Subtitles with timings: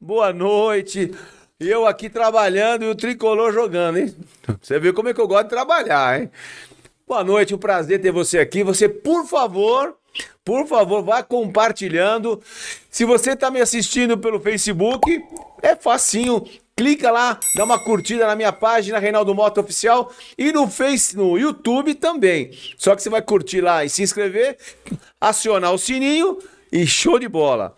[0.00, 1.12] boa noite.
[1.58, 4.16] Eu aqui trabalhando e o tricolor jogando, hein?
[4.62, 6.30] Você viu como é que eu gosto de trabalhar, hein?
[7.06, 8.64] Boa noite, um prazer ter você aqui.
[8.64, 9.94] Você, por favor,
[10.42, 12.40] por favor, vá compartilhando.
[12.90, 15.22] Se você está me assistindo pelo Facebook,
[15.60, 16.46] é facinho.
[16.74, 21.36] Clica lá, dá uma curtida na minha página, Reinaldo Mota Oficial, e no Face, no
[21.36, 22.50] YouTube também.
[22.78, 24.56] Só que você vai curtir lá e se inscrever,
[25.20, 26.38] acionar o sininho
[26.72, 27.76] e show de bola.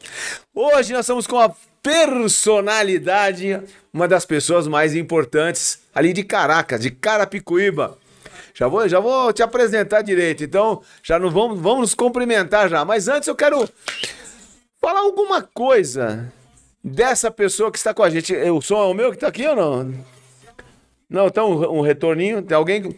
[0.54, 1.52] Hoje nós estamos com a
[1.83, 3.61] personalidade,
[3.93, 7.98] uma das pessoas mais importantes ali de Caracas, de Carapicuíba.
[8.55, 12.84] Já vou, já vou te apresentar direito, então já não vamos, vamos nos cumprimentar já.
[12.84, 13.69] Mas antes eu quero
[14.80, 16.33] falar alguma coisa
[16.84, 18.34] dessa pessoa que está com a gente.
[18.34, 19.95] O som é o meu que está aqui ou não?
[21.09, 22.42] Não, então um, um retorninho.
[22.42, 22.97] Tem alguém.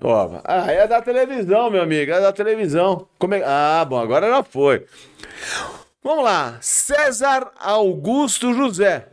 [0.00, 3.08] Ó, ah, é da televisão, meu amigo, é da televisão.
[3.18, 3.42] Como é...
[3.44, 4.84] Ah, bom, agora já foi.
[6.06, 6.56] Vamos lá.
[6.60, 9.08] César Augusto José,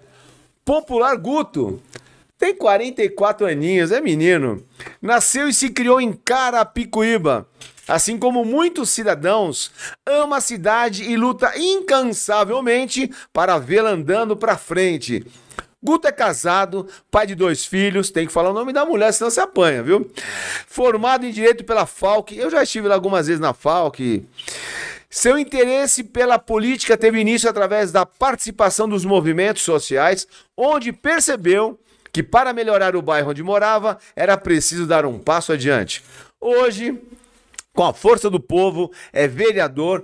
[0.64, 1.82] popular Guto.
[2.38, 4.64] Tem 44 aninhos, é menino.
[5.02, 7.48] Nasceu e se criou em Carapicuíba.
[7.88, 9.72] Assim como muitos cidadãos,
[10.06, 15.26] ama a cidade e luta incansavelmente para vê-la andando para frente.
[15.82, 19.32] Guto é casado, pai de dois filhos, tem que falar o nome da mulher, senão
[19.32, 20.10] se apanha, viu?
[20.68, 24.24] Formado em Direito pela FALC, eu já estive lá algumas vezes na FALC.
[25.14, 31.80] Seu interesse pela política teve início através da participação dos movimentos sociais, onde percebeu
[32.12, 36.04] que para melhorar o bairro onde morava era preciso dar um passo adiante.
[36.42, 37.00] Hoje,
[37.76, 40.04] com a força do povo, é vereador,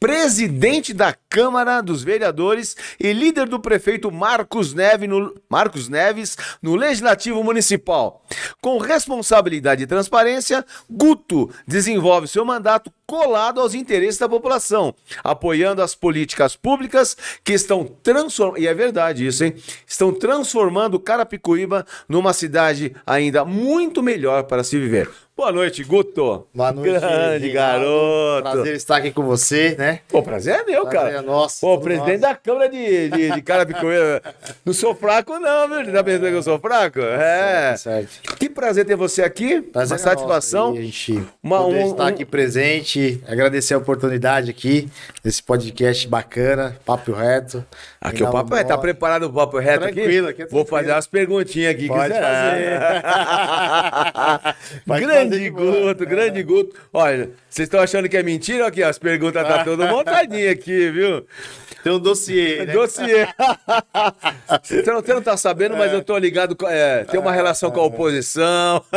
[0.00, 6.76] presidente da Câmara dos Vereadores e líder do prefeito Marcos, Neve no, Marcos Neves no
[6.76, 8.24] Legislativo Municipal.
[8.62, 15.94] Com responsabilidade e transparência, Guto desenvolve seu mandato colado aos interesses da população, apoiando as
[15.94, 19.54] políticas públicas que estão transformando, e é verdade isso, hein?
[19.86, 25.08] Estão transformando Carapicuíba numa cidade ainda muito melhor para se viver.
[25.36, 26.46] Boa noite, Guto.
[26.54, 28.42] Boa noite, Grande garoto.
[28.50, 30.00] Prazer estar aqui com você, né?
[30.08, 31.18] Pô, prazer é meu, Prazer cara.
[31.18, 32.32] é nosso, Pô, presidente nosso.
[32.32, 34.22] da Câmara de, de, de Carapicuíba.
[34.64, 35.92] Não sou fraco, não, viu?
[35.92, 37.00] Tá pensando que eu sou fraco?
[37.00, 37.76] É.
[37.76, 38.34] Certo.
[38.38, 39.60] Que prazer ter você aqui.
[39.60, 40.68] Prazer uma é satisfação.
[40.68, 42.95] nosso aí, gente Uma- um- estar aqui presente,
[43.26, 44.88] agradecer a oportunidade aqui,
[45.24, 47.64] nesse podcast bacana, Papo Reto.
[48.00, 50.42] Aqui o papo é, tá preparado o papo reto Tranquilo, aqui?
[50.42, 51.88] aqui é Vou fazer umas perguntinhas aqui.
[51.88, 52.80] Pode quiser.
[54.86, 55.50] Pode grande fazer.
[55.50, 56.76] Guto, grande Guto.
[56.92, 58.66] Olha, vocês estão achando que é mentira?
[58.66, 61.26] Aqui, ó, as perguntas tá tudo montadinha aqui, viu?
[61.86, 62.72] Tem um dossiê, né?
[62.72, 63.28] Dossiê.
[64.60, 66.56] você, não, você não tá sabendo, mas eu tô ligado.
[66.66, 68.82] É, tem uma relação com a oposição.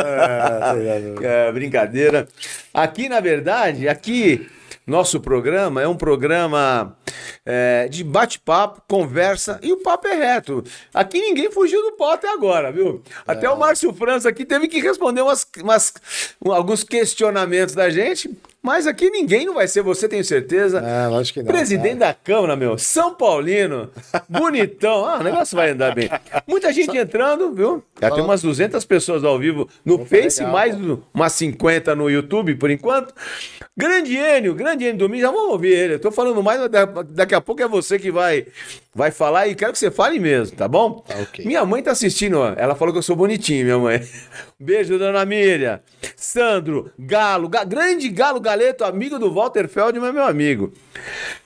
[1.21, 2.27] É, brincadeira.
[2.73, 4.49] Aqui, na verdade, aqui,
[4.87, 6.95] nosso programa é um programa
[7.45, 10.63] é, de bate-papo, conversa e o papo é reto.
[10.93, 13.03] Aqui ninguém fugiu do pau até agora, viu?
[13.27, 15.93] Até o Márcio França aqui teve que responder umas, umas-
[16.43, 18.29] um- alguns questionamentos da gente,
[18.61, 20.81] mas aqui ninguém não vai ser você, tenho certeza.
[20.85, 21.51] Ah, lógico que não.
[21.51, 22.77] Presidente da Câmara, meu.
[22.77, 23.89] São Paulino.
[24.27, 25.05] Bonitão.
[25.05, 26.09] Ah, o negócio vai andar bem.
[26.47, 27.83] Muita gente entrando, viu?
[28.01, 30.75] Já tem umas 200 pessoas ao vivo no Face, legal, mais
[31.13, 33.13] umas 50 no YouTube, por enquanto.
[33.77, 35.21] Grande Enio, grande Enio Domingos.
[35.21, 35.93] Já vamos ouvir ele.
[35.95, 36.59] Eu tô falando mais,
[37.09, 38.45] daqui a pouco é você que vai,
[38.93, 40.99] vai falar e quero que você fale mesmo, tá bom?
[41.07, 41.45] Tá ok.
[41.45, 42.53] Minha mãe tá assistindo, ó.
[42.57, 44.01] Ela falou que eu sou bonitinho, minha mãe.
[44.59, 45.79] Beijo, dona Miriam.
[46.17, 50.73] Sandro, Galo, Ga- grande Galo Galeto, amigo do Walter Feldman, meu amigo.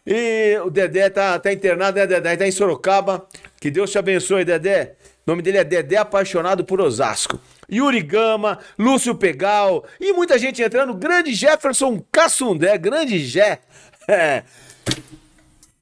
[0.07, 2.37] E o Dedé tá, tá internado, né, Dedé?
[2.37, 3.27] Tá em Sorocaba.
[3.59, 4.95] Que Deus te abençoe, Dedé.
[5.27, 7.37] O nome dele é Dedé Apaixonado por Osasco.
[7.69, 10.93] Yuri Gama, Lúcio Pegal e muita gente entrando.
[10.93, 13.59] Grande Jefferson Cassundé, grande Jé.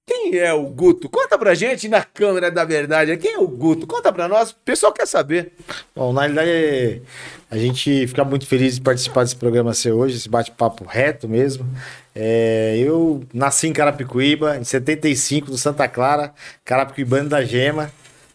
[0.05, 1.09] Quem é o Guto?
[1.09, 3.15] Conta pra gente na câmera da verdade.
[3.17, 3.87] Quem é o Guto?
[3.87, 4.51] Conta pra nós.
[4.51, 5.53] O pessoal quer saber.
[5.95, 7.01] Bom, na realidade,
[7.49, 11.65] a gente fica muito feliz de participar desse programa seu hoje, esse bate-papo reto mesmo.
[12.15, 16.33] É, eu nasci em Carapicuíba, em 75, do Santa Clara,
[16.65, 17.91] Carapicuibano da Gema.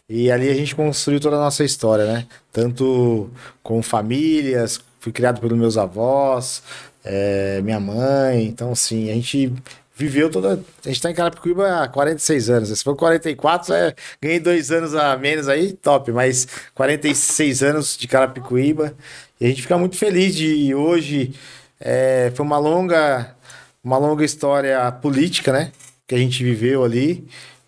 [0.09, 2.25] E ali a gente construiu toda a nossa história, né?
[2.51, 3.29] Tanto
[3.61, 6.63] com famílias, fui criado pelos meus avós,
[7.03, 8.45] é, minha mãe.
[8.45, 9.53] Então, assim, a gente
[9.97, 10.63] viveu toda.
[10.85, 12.69] A gente tá em Carapicuíba há 46 anos.
[12.69, 16.11] Se for 44, é, ganhei dois anos a menos aí, top.
[16.11, 18.93] Mas 46 anos de Carapicuíba.
[19.41, 21.33] E a gente fica muito feliz de hoje.
[21.79, 23.35] é, foi uma longa,
[23.83, 25.71] uma longa história política, né?
[26.07, 27.27] Que a gente viveu ali.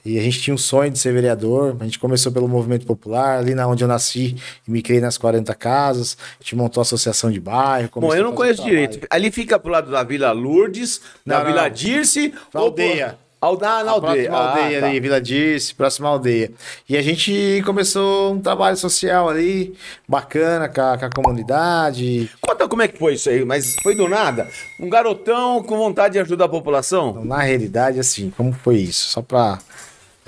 [0.10, 1.76] E a gente tinha um sonho de ser vereador.
[1.80, 4.36] A gente começou pelo movimento popular, ali na onde eu nasci
[4.68, 6.18] e me criei nas 40 casas.
[6.40, 7.90] A gente montou a associação de bairro.
[7.96, 9.06] Bom, eu não conheço direito.
[9.10, 11.70] Ali fica pro lado da Vila Lourdes, na Não, Vila não.
[11.70, 12.34] Dirce.
[12.54, 13.18] ou Aldeia.
[13.42, 14.30] Alda, na A aldeia.
[14.30, 14.88] próxima aldeia Ah, tá.
[14.88, 16.52] ali, Vila Dirce, próxima aldeia.
[16.90, 19.74] E a gente começou um trabalho social ali,
[20.06, 22.30] bacana com a, com a comunidade.
[22.42, 24.50] Conta como é que foi isso aí, mas foi do nada?
[24.78, 27.12] Um garotão com vontade de ajudar a população?
[27.12, 29.08] Então, na realidade, assim, como foi isso?
[29.10, 29.58] Só pra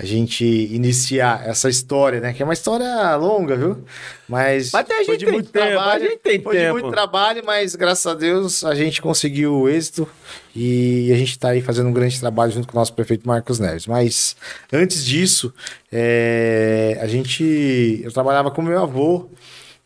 [0.02, 2.32] a gente iniciar essa história, né?
[2.32, 3.84] Que é uma história longa, viu?
[4.28, 6.72] Mas, Mas a foi gente tem tempo, a gente tem foi de tempo.
[6.72, 10.08] muito trabalho, mas graças a Deus a gente conseguiu o êxito
[10.56, 13.58] e a gente tá aí fazendo um grande trabalho junto com o nosso prefeito Marcos
[13.58, 13.86] Neves.
[13.86, 14.34] Mas
[14.72, 15.52] antes disso,
[15.92, 18.00] é, a gente...
[18.02, 19.28] Eu trabalhava com meu avô,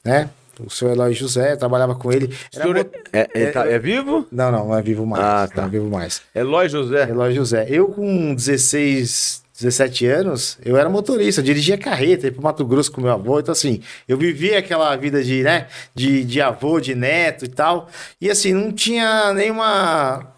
[0.04, 0.30] né?
[0.64, 2.34] O seu Eloy José, eu trabalhava com ele.
[2.50, 4.26] Senhor mo- é, é- tá- é vivo?
[4.32, 5.22] Não, não, não é vivo mais.
[5.22, 5.60] Ah, tá.
[5.62, 6.22] Não é vivo mais.
[6.34, 7.02] Eloy José.
[7.10, 7.66] Eloy José.
[7.68, 12.92] Eu com 16, 17 anos, eu era motorista, eu dirigia carreta, ia pro Mato Grosso
[12.92, 13.40] com meu avô.
[13.40, 17.88] Então, assim, eu vivia aquela vida de, né, de, de avô, de neto e tal.
[18.20, 20.34] E, assim, não tinha nenhuma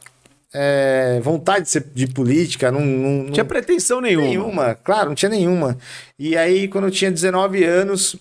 [0.54, 4.26] é, vontade de ser de política, não, não, não- tinha pretensão nenhuma.
[4.28, 4.74] nenhuma.
[4.74, 5.76] Claro, não tinha nenhuma.
[6.18, 8.16] E aí, quando eu tinha 19 anos,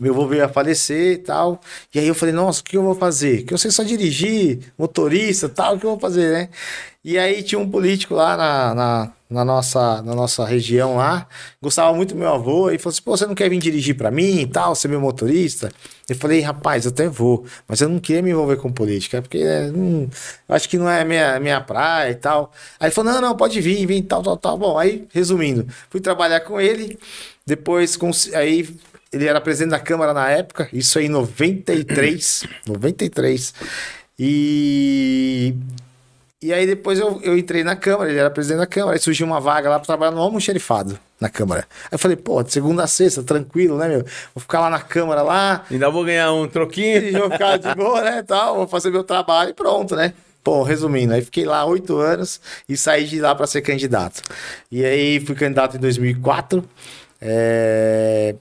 [0.00, 1.60] meu avô veio a falecer e tal.
[1.94, 3.42] E aí eu falei, nossa, o que eu vou fazer?
[3.44, 6.48] Que eu sei só dirigir, motorista e tal, o que eu vou fazer, né?
[7.08, 11.26] E aí tinha um político lá na, na, na nossa, na nossa região lá,
[11.58, 14.10] gostava muito do meu avô, e falou assim, pô, você não quer vir dirigir pra
[14.10, 15.72] mim e tal, ser meu motorista?
[16.06, 19.38] Eu falei, rapaz, eu até vou, mas eu não queria me envolver com política, porque
[19.38, 20.06] é, hum,
[20.46, 22.52] eu acho que não é minha, minha praia e tal.
[22.78, 24.58] Aí ele falou, não, não, pode vir, vem, tal, tal, tal.
[24.58, 26.98] Bom, aí, resumindo, fui trabalhar com ele,
[27.46, 28.68] depois, cons- aí
[29.10, 33.54] ele era presidente da Câmara na época, isso aí em 93, 93.
[34.18, 35.54] E
[36.40, 39.26] e aí depois eu, eu entrei na Câmara, ele era presidente da Câmara, aí surgiu
[39.26, 41.66] uma vaga lá para trabalhar no almoxerifado na Câmara.
[41.84, 44.04] Aí eu falei, pô, de segunda a sexta, tranquilo, né, meu?
[44.34, 47.02] Vou ficar lá na Câmara lá, Ainda vou ganhar um troquinho.
[47.02, 50.14] e vou ficar de boa, né, tal, vou fazer meu trabalho e pronto, né?
[50.44, 54.22] Bom, resumindo, aí fiquei lá oito anos e saí de lá para ser candidato.
[54.70, 56.64] E aí fui candidato em 2004,
[57.20, 58.36] é...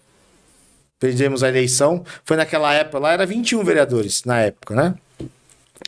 [1.00, 4.94] perdemos a eleição, foi naquela época, lá era 21 vereadores na época, né?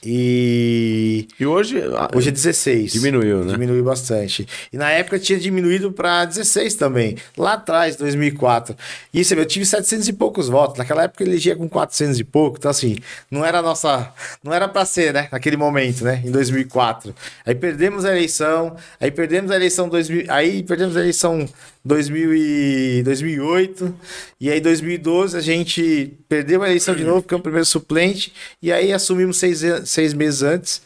[0.05, 1.81] E E hoje.
[1.95, 2.93] ah, Hoje é 16.
[2.93, 3.53] Diminuiu, né?
[3.53, 4.47] Diminuiu bastante.
[4.71, 7.17] E na época tinha diminuído para 16 também.
[7.37, 8.75] Lá atrás, 2004.
[9.13, 10.77] E você vê, eu tive 700 e poucos votos.
[10.77, 12.57] Naquela época eu elegia com 400 e pouco.
[12.57, 12.97] Então, assim,
[13.29, 14.11] não era nossa.
[14.43, 15.27] Não era para ser, né?
[15.31, 16.21] Naquele momento, né?
[16.25, 17.13] Em 2004.
[17.45, 18.75] Aí perdemos a eleição.
[18.99, 20.25] Aí perdemos a eleição 2000.
[20.29, 21.47] Aí perdemos a eleição
[21.83, 23.95] 2000 e 2008.
[24.39, 28.31] E aí, 2012, a gente perdeu a eleição de novo, ficamos primeiro suplente.
[28.61, 30.81] E aí assumimos seis, seis meses antes,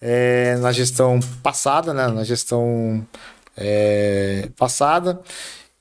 [0.00, 2.06] é, na gestão passada, né?
[2.08, 3.06] Na gestão
[3.56, 5.20] é, passada.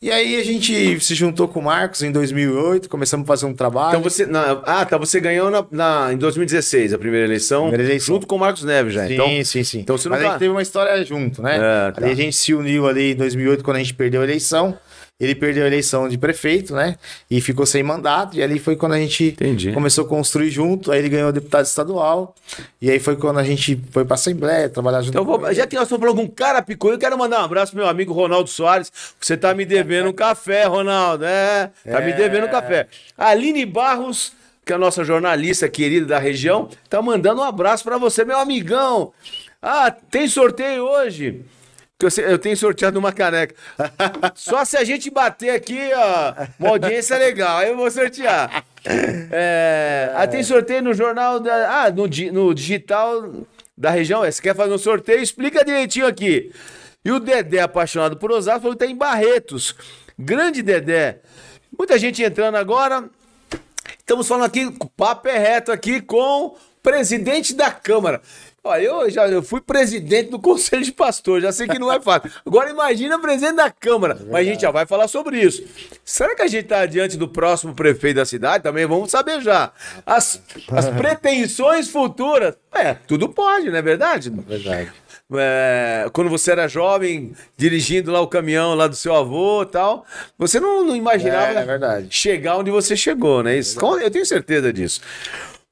[0.02, 3.54] E aí a gente se juntou com o Marcos em 2008, começamos a fazer um
[3.54, 4.00] trabalho.
[4.00, 4.26] Então você.
[4.26, 4.98] na- ah, tá.
[4.98, 7.64] Você ganhou na, na- em 2016 a primeira eleição.
[7.70, 8.16] Primeira eleição.
[8.16, 9.08] Junto com o Marcos Neves já.
[9.08, 9.80] Sim, então, sim, sim.
[9.80, 11.56] então você não Mas a tá- gente teve uma história junto, né?
[11.56, 12.02] É, tá.
[12.04, 14.78] Ali a gente se uniu ali em 2008 quando a gente perdeu a eleição.
[15.24, 16.96] Ele perdeu a eleição de prefeito, né?
[17.30, 18.36] E ficou sem mandato.
[18.38, 19.72] E ali foi quando a gente Entendi.
[19.72, 20.92] começou a construir junto.
[20.92, 22.36] Aí ele ganhou deputado estadual.
[22.82, 25.12] E aí foi quando a gente foi pra Assembleia, trabalhar junto.
[25.14, 27.46] Então, vou- já que nós estamos falando com um cara picuinho, eu quero mandar um
[27.46, 28.92] abraço pro meu amigo Ronaldo Soares.
[29.20, 31.24] Você tá me devendo um café, Ronaldo.
[31.26, 32.16] É, tá me É.
[32.16, 32.88] devendo um café.
[33.18, 34.34] Aline Barros,
[34.66, 38.38] que é a nossa jornalista querida da região, tá mandando um abraço pra você, meu
[38.38, 39.12] amigão.
[39.62, 41.42] Ah, tem sorteio hoje.
[42.06, 43.56] Eu, tenho sorteado uma caneca.
[44.36, 48.66] Só se a gente bater aqui, ó, uma audiência legal, aí eu vou sortear.
[49.32, 51.84] É, ah, tem sorteio no jornal da.
[51.84, 53.32] Ah, no, no digital
[53.78, 54.24] da região.
[54.24, 55.22] É, Você quer fazer um sorteio?
[55.22, 56.52] Explica direitinho aqui.
[57.06, 59.76] E o Dedé, apaixonado por Osasco, falou que tá em Barretos.
[60.18, 61.20] Grande Dedé.
[61.78, 63.10] Muita gente entrando agora.
[63.98, 68.22] Estamos falando aqui, o papo é reto aqui com o presidente da Câmara.
[68.66, 72.00] Olha, eu já eu fui presidente do Conselho de Pastor, já sei que não é
[72.00, 72.32] fácil.
[72.46, 75.66] Agora imagina presidente da Câmara, mas a gente já vai falar sobre isso.
[76.06, 78.64] Será que a gente está diante do próximo prefeito da cidade?
[78.64, 79.74] Também vamos saber já.
[80.06, 80.42] As,
[80.72, 82.56] as pretensões futuras.
[82.74, 84.30] É, tudo pode, não é verdade?
[84.30, 84.94] Verdade.
[85.36, 90.06] É, quando você era jovem, dirigindo lá o caminhão lá do seu avô e tal,
[90.38, 93.58] você não, não imaginava É, é chegar onde você chegou, né?
[93.58, 95.02] Isso, com- eu tenho certeza disso.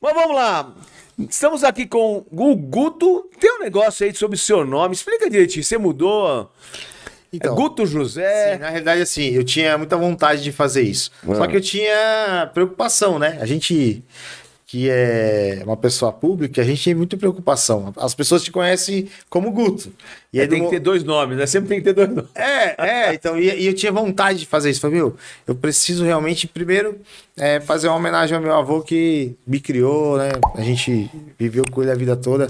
[0.02, 0.74] Mas vamos lá.
[1.18, 3.30] Estamos aqui com o Guto.
[3.40, 4.96] Tem um negócio aí sobre o seu nome.
[4.96, 5.64] Explica direitinho.
[5.64, 6.52] Você mudou?
[7.34, 8.54] Então, é Guto José.
[8.54, 11.12] Sim, na realidade, assim, eu tinha muita vontade de fazer isso.
[11.28, 11.36] Ah.
[11.36, 13.38] Só que eu tinha preocupação, né?
[13.40, 14.04] A gente
[14.72, 17.94] que é uma pessoa pública, a gente tem muita preocupação.
[17.98, 19.92] As pessoas te conhecem como Guto.
[20.32, 21.46] E É, aí, tem no que ter dois nomes, né?
[21.46, 22.32] Sempre tem que ter dois nomes.
[22.34, 24.80] É, é, então, e, e eu tinha vontade de fazer isso.
[24.80, 26.98] Falei, meu, eu preciso realmente, primeiro,
[27.36, 30.30] é, fazer uma homenagem ao meu avô que me criou, né?
[30.56, 32.50] A gente viveu com ele a vida toda.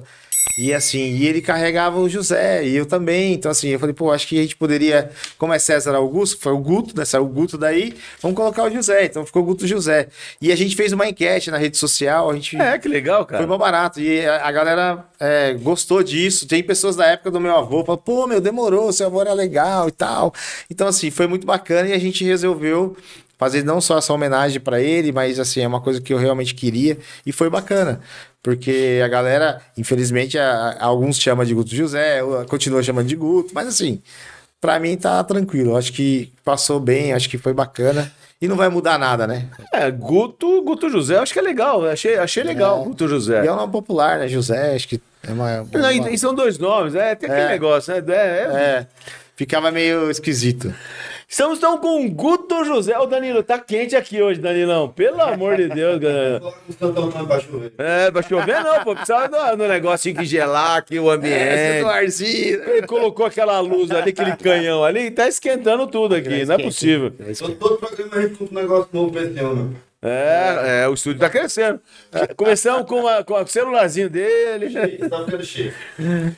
[0.57, 3.33] E assim, e ele carregava o José, e eu também.
[3.33, 6.51] Então, assim, eu falei, pô, acho que a gente poderia, como é César Augusto, foi
[6.51, 7.05] o Guto, né?
[7.05, 9.05] Saiu o Guto daí, vamos colocar o José.
[9.05, 10.07] Então ficou o Guto José.
[10.41, 12.57] E a gente fez uma enquete na rede social, a gente.
[12.57, 13.41] É, que legal, cara.
[13.41, 13.99] Foi mó barato.
[13.99, 16.47] E a, a galera é, gostou disso.
[16.47, 19.87] Tem pessoas da época do meu avô, falaram, pô, meu, demorou, seu avô era legal
[19.87, 20.33] e tal.
[20.69, 22.95] Então, assim, foi muito bacana e a gente resolveu
[23.41, 26.53] fazer não só essa homenagem para ele, mas assim, é uma coisa que eu realmente
[26.53, 26.95] queria
[27.25, 27.99] e foi bacana.
[28.43, 33.51] Porque a galera, infelizmente, a, a, alguns chamam de Guto José, continua chamando de Guto,
[33.51, 33.99] mas assim,
[34.61, 35.75] para mim tá tranquilo.
[35.75, 38.11] Acho que passou bem, acho que foi bacana.
[38.39, 39.47] E não vai mudar nada, né?
[39.73, 41.83] É, Guto, Guto José, acho que é legal.
[41.87, 42.83] Achei, achei legal, é.
[42.83, 43.43] Guto José.
[43.43, 44.27] E é um nome popular, né?
[44.27, 45.63] José, acho que é uma.
[45.63, 47.49] Não, e são dois nomes, é, tem aquele é.
[47.49, 48.03] negócio, né?
[48.07, 48.87] É, é, é.
[49.35, 50.71] Ficava meio esquisito.
[51.31, 52.99] Estamos então com o Guto José.
[52.99, 54.89] O Danilo, tá quente aqui hoje, Danilão.
[54.89, 56.41] Pelo amor de Deus, galera.
[57.77, 58.93] É, pra chover não, pô.
[58.93, 61.37] Precisava do, do negocinho que gelar aqui o ambiente.
[61.37, 62.61] É, arzinho.
[62.69, 66.43] Ele colocou aquela luz ali, aquele canhão ali, e tá esquentando tudo aqui.
[66.43, 67.13] Não é possível.
[67.57, 69.73] Todo programa a gente compra um negócio novo pra esse ano.
[70.03, 71.79] É, é, o estúdio tá crescendo.
[72.35, 74.67] Começamos com, a, com o celularzinho dele.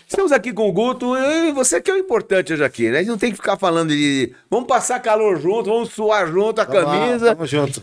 [0.06, 1.16] Estamos aqui com o Guto.
[1.16, 2.98] E você que é o importante hoje aqui, né?
[2.98, 4.34] A gente não tem que ficar falando de.
[4.50, 7.26] Vamos passar calor junto, vamos suar junto a vamos camisa.
[7.28, 7.82] Lá, vamos junto.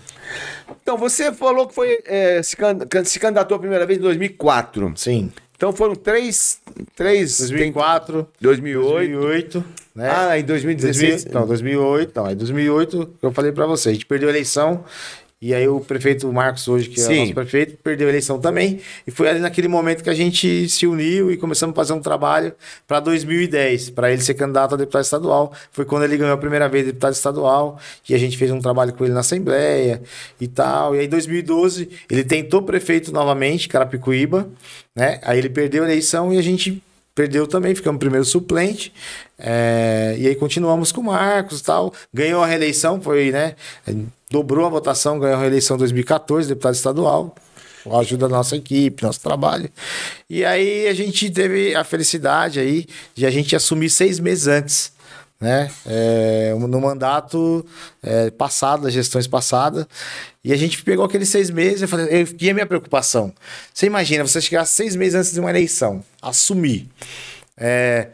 [0.83, 2.57] Então, você falou que foi é, se,
[3.05, 4.93] se candidatou a primeira vez em 2004.
[4.97, 5.33] Sim.
[5.57, 6.61] Então foram três.
[6.95, 9.13] três 2004, 2008.
[9.13, 10.11] 2008 né?
[10.11, 11.25] Ah, em 2016?
[11.25, 12.13] 2000, não, 2008.
[12.17, 13.91] Não, em 2008 eu falei para você.
[13.91, 14.85] A gente perdeu a eleição
[15.43, 17.15] e aí o prefeito Marcos hoje, que é Sim.
[17.15, 18.79] o nosso prefeito, perdeu a eleição também.
[19.07, 22.01] E foi ali naquele momento que a gente se uniu e começamos a fazer um
[22.01, 22.53] trabalho
[22.87, 25.55] para 2010, para ele ser candidato a deputado estadual.
[25.73, 28.93] Foi quando ele ganhou a primeira vez deputado estadual, e a gente fez um trabalho
[28.93, 30.03] com ele na Assembleia
[30.39, 30.95] e tal.
[30.95, 34.47] E aí em 2012 ele tentou prefeito novamente, Carapicuíba,
[34.95, 35.21] né?
[35.23, 36.83] Aí ele perdeu a eleição e a gente
[37.21, 38.95] perdeu também, ficamos primeiro suplente.
[39.39, 41.93] É, e aí continuamos com o Marcos tal.
[42.15, 43.57] Ganhou a reeleição, foi, né?
[44.31, 47.35] dobrou a votação, ganhou a reeleição em 2014, deputado estadual,
[47.85, 49.69] com a ajuda da nossa equipe, nosso trabalho.
[50.31, 54.91] E aí a gente teve a felicidade aí de a gente assumir seis meses antes,
[55.41, 55.71] né?
[55.87, 57.65] É, no mandato
[58.03, 59.87] é, passado, das gestões passadas.
[60.45, 63.33] E a gente pegou aqueles seis meses e falei, eu, e a minha preocupação?
[63.73, 66.89] Você imagina, você chegar seis meses antes de uma eleição, assumir.
[67.57, 68.09] É,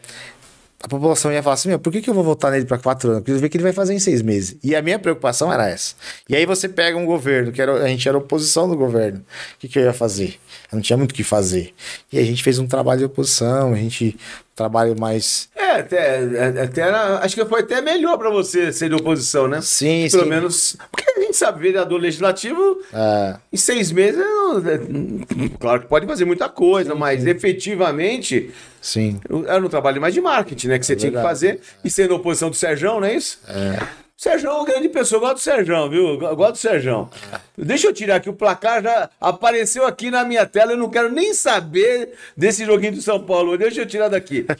[0.81, 3.09] a população ia falar assim: Meu, por que, que eu vou votar nele para quatro
[3.09, 3.21] anos?
[3.21, 4.57] Porque eu ver que ele vai fazer em seis meses.
[4.63, 5.95] E a minha preocupação era essa.
[6.29, 9.19] E aí você pega um governo, que era, a gente era oposição do governo.
[9.19, 10.39] O que, que eu ia fazer?
[10.71, 11.73] Não tinha muito o que fazer.
[12.11, 14.17] E a gente fez um trabalho de oposição, a gente
[14.57, 15.49] trabalho mais.
[15.55, 19.47] É, até, é, até era, acho que foi até melhor para você ser de oposição,
[19.47, 19.61] né?
[19.61, 20.29] Sim, Pelo sim.
[20.29, 20.77] menos.
[20.91, 23.35] Porque a gente sabe, vereador legislativo, é.
[23.53, 27.29] em seis meses, é, claro que pode fazer muita coisa, sim, mas sim.
[27.29, 28.51] efetivamente.
[28.81, 29.19] Sim.
[29.45, 30.79] Era um trabalho mais de marketing, né?
[30.79, 31.61] Que você é tinha que fazer.
[31.83, 33.39] E sendo oposição do Serjão, não é isso?
[33.47, 34.06] É.
[34.17, 36.19] Sérgio é uma grande pessoa, eu gosto do Sérgio, viu?
[36.19, 37.07] Eu gosto do Sérgio.
[37.55, 41.11] Deixa eu tirar aqui, o placar já apareceu aqui na minha tela, eu não quero
[41.11, 43.55] nem saber desse joguinho do São Paulo.
[43.55, 44.45] Deixa eu tirar daqui.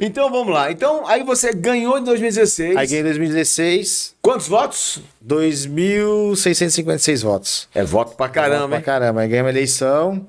[0.00, 0.70] Então vamos lá.
[0.70, 2.76] Então, aí você ganhou em 2016.
[2.76, 4.14] Aí ganhei em 2016.
[4.22, 5.00] Quantos votos?
[5.26, 7.68] 2.656 votos.
[7.74, 9.22] É voto pra caramba, é voto pra caramba.
[9.22, 10.24] Aí ganhei uma eleição.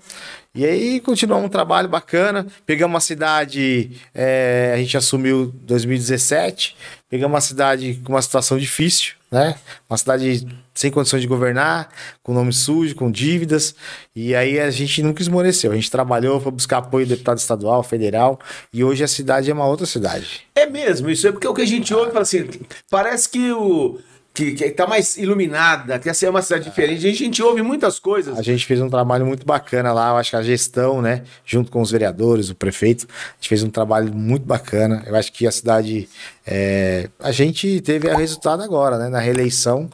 [0.56, 2.48] E aí continuamos um trabalho bacana.
[2.66, 6.76] Pegamos uma cidade, é, a gente assumiu 2017.
[7.10, 9.56] Pegamos uma cidade com uma situação difícil, né?
[9.90, 11.90] Uma cidade sem condições de governar,
[12.22, 13.74] com nome sujo, com dívidas.
[14.16, 15.72] E aí a gente nunca esmoreceu.
[15.72, 18.40] A gente trabalhou para buscar apoio do deputado estadual, federal.
[18.72, 20.42] E hoje a cidade é uma outra cidade.
[20.54, 22.48] É mesmo, isso é porque o que a gente ouve fala assim:
[22.90, 24.00] parece que o
[24.40, 27.06] que, que tá mais iluminada, que essa é uma cidade diferente.
[27.06, 28.38] A gente ouve muitas coisas.
[28.38, 31.70] A gente fez um trabalho muito bacana lá, eu acho que a gestão, né, junto
[31.70, 35.04] com os vereadores, o prefeito, a gente fez um trabalho muito bacana.
[35.06, 36.08] Eu acho que a cidade,
[36.48, 37.10] é...
[37.20, 39.90] a gente teve o resultado agora, né, na reeleição.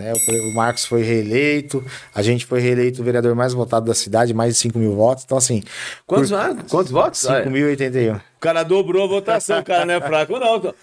[0.00, 4.32] Né, o Marcos foi reeleito, a gente foi reeleito o vereador mais votado da cidade,
[4.32, 5.24] mais de 5 mil votos.
[5.24, 5.62] Então, assim.
[6.06, 6.64] Quantos, por...
[6.70, 7.20] Quantos votos?
[7.20, 8.16] 5.081.
[8.16, 10.74] O cara dobrou a votação, o cara não é fraco, não.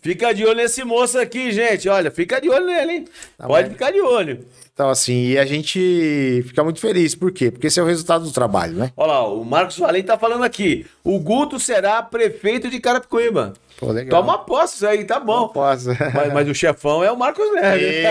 [0.00, 1.90] Fica de olho nesse moço aqui, gente.
[1.90, 3.04] Olha, fica de olho nele, hein?
[3.38, 3.72] Não, Pode mas...
[3.74, 4.42] ficar de olho.
[4.72, 7.14] Então, assim, e a gente fica muito feliz.
[7.14, 7.50] Por quê?
[7.50, 8.92] Porque esse é o resultado do trabalho, né?
[8.96, 10.86] Olha lá, o Marcos Valente tá falando aqui.
[11.04, 13.52] O Guto será prefeito de Carapicuíba.
[13.78, 14.20] Pô, legal.
[14.20, 15.46] Toma posse isso aí, tá bom.
[15.48, 15.86] Posse.
[16.12, 18.04] Mas, mas, o chefão é o Marcos Neves.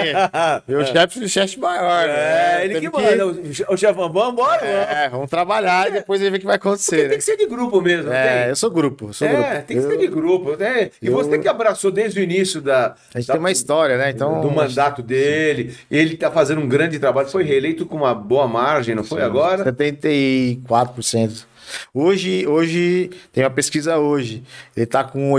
[0.65, 2.07] E o chefe o chefe maior.
[2.07, 2.65] É, né?
[2.65, 3.33] ele que manda.
[3.33, 3.65] Que...
[3.67, 4.65] O chefão, vamos embora.
[4.65, 5.89] É, vamos trabalhar é.
[5.89, 6.95] e depois ele vê o que vai acontecer.
[6.95, 7.09] Porque né?
[7.09, 8.11] tem que ser de grupo mesmo.
[8.13, 8.49] É, tem?
[8.49, 9.13] eu sou grupo.
[9.13, 9.67] Sou é, grupo.
[9.67, 9.89] tem que eu...
[9.89, 10.55] ser de grupo.
[10.55, 10.89] Né?
[11.01, 11.13] E eu...
[11.13, 12.95] você que abraçou desde o início da.
[13.13, 14.09] A gente da, tem uma história, né?
[14.09, 15.75] Então, do mandato dele.
[15.91, 17.27] Ele tá fazendo um grande trabalho.
[17.27, 19.65] Foi reeleito com uma boa margem, não foi Sim, agora?
[19.65, 21.45] 74%.
[21.93, 24.43] Hoje, hoje, tem uma pesquisa hoje.
[24.75, 25.33] Ele tá com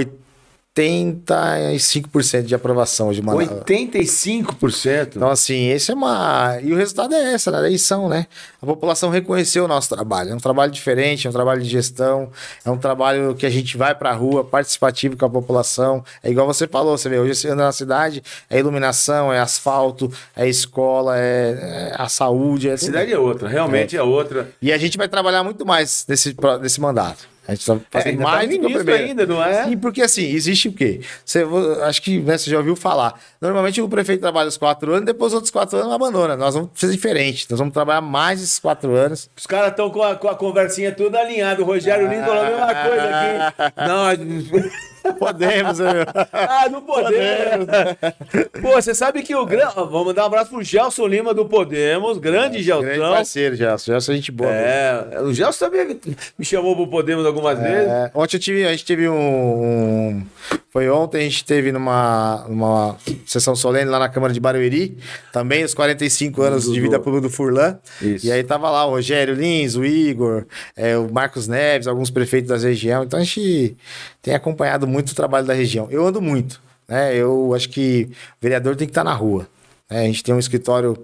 [0.83, 5.17] 85% de aprovação de uma 85%?
[5.17, 6.59] Então, assim, esse é uma.
[6.63, 8.27] E o resultado é essa, na eleição, né?
[8.63, 10.31] A população reconheceu o nosso trabalho.
[10.31, 12.31] É um trabalho diferente, é um trabalho de gestão,
[12.65, 16.05] é um trabalho que a gente vai pra rua, participativo com a população.
[16.23, 20.13] É igual você falou, você vê, hoje você anda na cidade, é iluminação, é asfalto,
[20.37, 22.69] é escola, é, é a saúde.
[22.69, 24.01] É a cidade é outra, realmente é.
[24.01, 24.51] é outra.
[24.61, 27.38] E a gente vai trabalhar muito mais nesse, nesse mandato.
[27.49, 29.05] A gente tá fazendo é, mais tá do que o primeiro.
[29.05, 29.65] ainda, não é?
[29.65, 31.01] Sim, porque assim, existe o quê?
[31.25, 31.47] Você,
[31.83, 33.19] acho que né, você já ouviu falar.
[33.41, 36.37] Normalmente o prefeito trabalha os quatro anos, depois os outros quatro anos abandona.
[36.37, 37.47] Nós vamos fazer diferente.
[37.49, 39.31] Nós vamos trabalhar mais esses quatro anos.
[39.35, 41.63] Os caras estão com a, com a conversinha toda alinhada.
[41.63, 43.73] O Rogério ah, Lins falou a mesma coisa aqui.
[43.89, 44.69] Não,
[45.15, 45.93] Podemos, né?
[46.33, 47.67] Ah, não podemos.
[47.67, 48.51] podemos.
[48.61, 49.75] Pô, você sabe que o grande.
[49.75, 52.83] Vamos mandar um abraço pro Gelson Lima do Podemos, grande é, Gelson.
[52.83, 53.93] Grande parceiro, Gelson.
[53.93, 54.51] Gelson é gente boa.
[54.51, 56.01] É, o Gelson também
[56.39, 58.11] me chamou pro Podemos algumas é, vezes.
[58.15, 60.23] Ontem eu tive, a gente teve um,
[60.71, 62.97] Foi ontem, a gente teve numa, numa
[63.27, 64.97] sessão solene lá na Câmara de Barueri,
[65.33, 67.79] também os 45 anos do, de vida pública do Furlan.
[68.01, 68.27] Isso.
[68.27, 70.47] E aí tava lá o Rogério Lins, o Igor,
[70.77, 73.05] é, o Marcos Neves, alguns prefeitos da região.
[73.05, 73.77] Então a gente
[74.23, 75.89] tem acompanhado muito o trabalho da região.
[75.91, 77.15] Eu ando muito, né?
[77.15, 79.49] Eu acho que o vereador tem que estar na rua.
[79.91, 80.03] Né?
[80.03, 80.97] A gente tem um escritório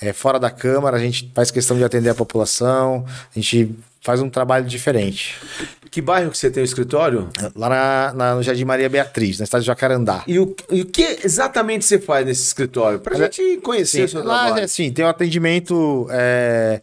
[0.00, 4.20] é, fora da Câmara, a gente faz questão de atender a população, a gente faz
[4.20, 5.36] um trabalho diferente.
[5.90, 7.28] Que bairro que você tem o escritório?
[7.54, 10.22] Lá na, na, no Jardim Maria Beatriz, na cidade de Jacarandá.
[10.26, 13.00] E o, e o que exatamente você faz nesse escritório?
[13.00, 14.64] Para a gente conhecer sim, o seu lá, trabalho.
[14.64, 16.06] É, sim, tem um atendimento...
[16.10, 16.80] É,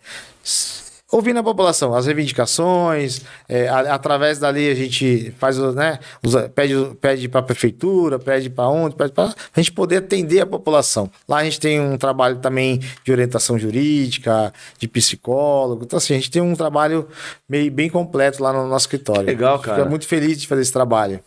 [1.11, 6.73] ouvindo a população, as reivindicações, é, a, através dali a gente faz, né, usa, pede,
[6.99, 11.09] pede para a prefeitura, pede para onde, pede para a gente poder atender a população.
[11.27, 16.17] Lá a gente tem um trabalho também de orientação jurídica, de psicólogo, então assim, a
[16.17, 17.07] gente tem um trabalho
[17.47, 19.25] meio, bem completo lá no nosso escritório.
[19.25, 19.77] Legal, cara.
[19.77, 21.19] Fico muito feliz de fazer esse trabalho.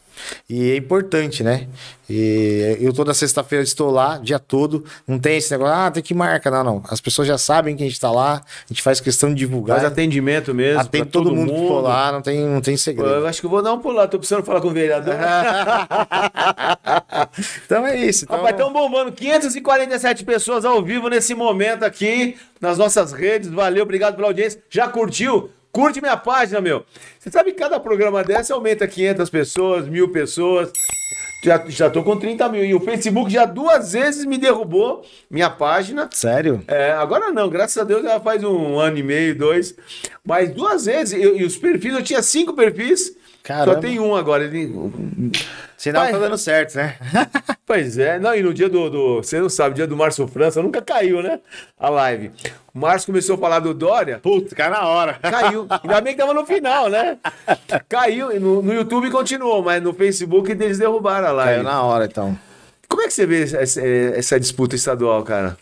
[0.49, 1.69] E é importante, né?
[2.13, 4.85] E eu toda sexta-feira estou lá, dia todo.
[5.07, 6.51] Não tem esse negócio, ah, tem que marcar.
[6.51, 6.83] Não, não.
[6.89, 8.43] As pessoas já sabem que a gente está lá.
[8.45, 9.79] A gente faz questão de divulgar.
[9.79, 10.81] Faz atendimento mesmo.
[10.81, 13.09] Atende todo, todo mundo, mundo que for lá, não tem, não tem segredo.
[13.09, 15.15] eu acho que eu vou dar um pulo lá, tô precisando falar com o vereador.
[17.65, 18.25] então é isso.
[18.25, 18.39] Então...
[18.39, 23.49] Rapaz, estão bombando 547 pessoas ao vivo nesse momento aqui nas nossas redes.
[23.49, 24.61] Valeu, obrigado pela audiência.
[24.69, 25.49] Já curtiu?
[25.73, 26.85] Curte minha página, meu.
[27.19, 30.73] Você sabe que cada programa dessa aumenta 500 pessoas, mil pessoas.
[31.43, 32.65] Já, já tô com 30 mil.
[32.65, 36.09] E o Facebook já duas vezes me derrubou minha página.
[36.13, 36.63] Sério?
[36.67, 39.75] É, agora não, graças a Deus já faz um ano e meio, dois.
[40.25, 41.19] Mas duas vezes.
[41.19, 43.17] Eu, e os perfis, eu tinha cinco perfis.
[43.43, 43.75] Caramba.
[43.75, 44.45] Só tem um agora.
[44.45, 44.71] Ele...
[45.77, 46.13] Sinal Pai...
[46.13, 46.97] tá dando certo, né?
[47.67, 48.19] pois é.
[48.19, 49.17] Não, e no dia do, do.
[49.17, 51.41] Você não sabe, dia do Márcio França, nunca caiu, né?
[51.79, 52.31] A live.
[52.75, 54.19] O Márcio começou a falar do Dória.
[54.19, 55.15] Putz, caiu na hora.
[55.15, 55.67] Caiu.
[55.83, 57.19] Ainda bem que tava no final, né?
[57.89, 58.39] Caiu.
[58.39, 61.55] No, no YouTube continuou, mas no Facebook eles derrubaram a live.
[61.55, 62.39] Caiu na hora, então.
[62.89, 65.57] Como é que você vê essa, essa disputa estadual, cara?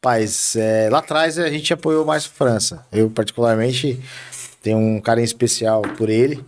[0.00, 2.84] Paz, é, lá atrás a gente apoiou mais França.
[2.90, 4.00] Eu, particularmente,
[4.60, 6.44] tenho um carinho especial por ele.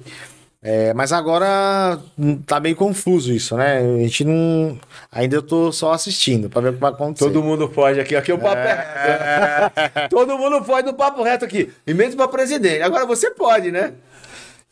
[0.66, 3.80] É, mas agora hum, tá meio confuso isso, né?
[3.80, 4.78] A gente não.
[5.12, 7.26] Ainda eu tô só assistindo pra ver o que vai acontecer.
[7.26, 8.16] Todo mundo foge aqui.
[8.16, 9.70] Aqui é o papo é...
[9.74, 10.08] reto.
[10.08, 11.70] Todo mundo foge do papo reto aqui.
[11.86, 12.80] E mesmo pra presidente.
[12.80, 13.92] Agora você pode, né?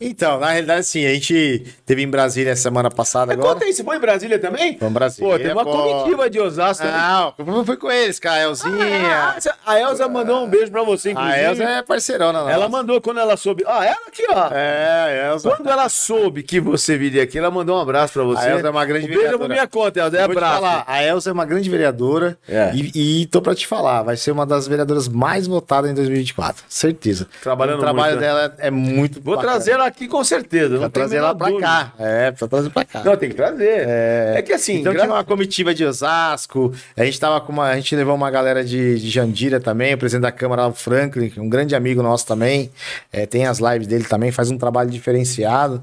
[0.00, 3.54] Então, na realidade, sim, a gente teve em Brasília semana passada agora.
[3.54, 4.76] Conta aí, você foi em Brasília também?
[4.76, 5.30] Foi em Brasília.
[5.30, 5.70] Pô, tem uma pô...
[5.70, 6.84] comitiva de Osasco.
[6.84, 9.36] Não, eu fui com eles, cara, a Elzinha.
[9.64, 11.34] Ah, a Elza mandou um beijo pra você, inclusive.
[11.34, 12.50] A Elza é parceirona, não.
[12.50, 13.62] Ela mandou quando ela soube.
[13.66, 14.48] Ah, ela aqui, ó.
[14.52, 15.50] É, a Elza.
[15.50, 18.46] Quando ela soube que você viria aqui, ela mandou um abraço pra você.
[18.46, 19.38] A Elza é uma grande um vereadora.
[19.38, 20.18] Beijo por minha conta, Elza.
[20.18, 20.54] É abraço.
[20.54, 22.36] Falar, a Elza é uma grande vereadora.
[22.48, 22.72] É.
[22.74, 26.64] E, e tô pra te falar, vai ser uma das vereadoras mais votadas em 2024.
[26.68, 27.28] Certeza.
[27.42, 28.26] Trabalhando o trabalho muito, né?
[28.26, 29.54] dela é muito Vou bacana.
[29.54, 31.66] trazer ela aqui com certeza não trazer ela pra dúvida.
[31.66, 31.92] cá.
[31.98, 33.02] É, precisa trazer pra cá.
[33.04, 33.88] Não, tem que trazer.
[33.88, 34.80] É, é que assim.
[34.80, 35.02] Então gra...
[35.02, 36.72] tinha uma comitiva de Osasco.
[36.96, 37.68] A gente tava com uma.
[37.68, 41.32] A gente levou uma galera de, de Jandira também, o presidente da Câmara, o Franklin,
[41.36, 42.70] um grande amigo nosso também.
[43.12, 45.80] É, tem as lives dele também, faz um trabalho diferenciado.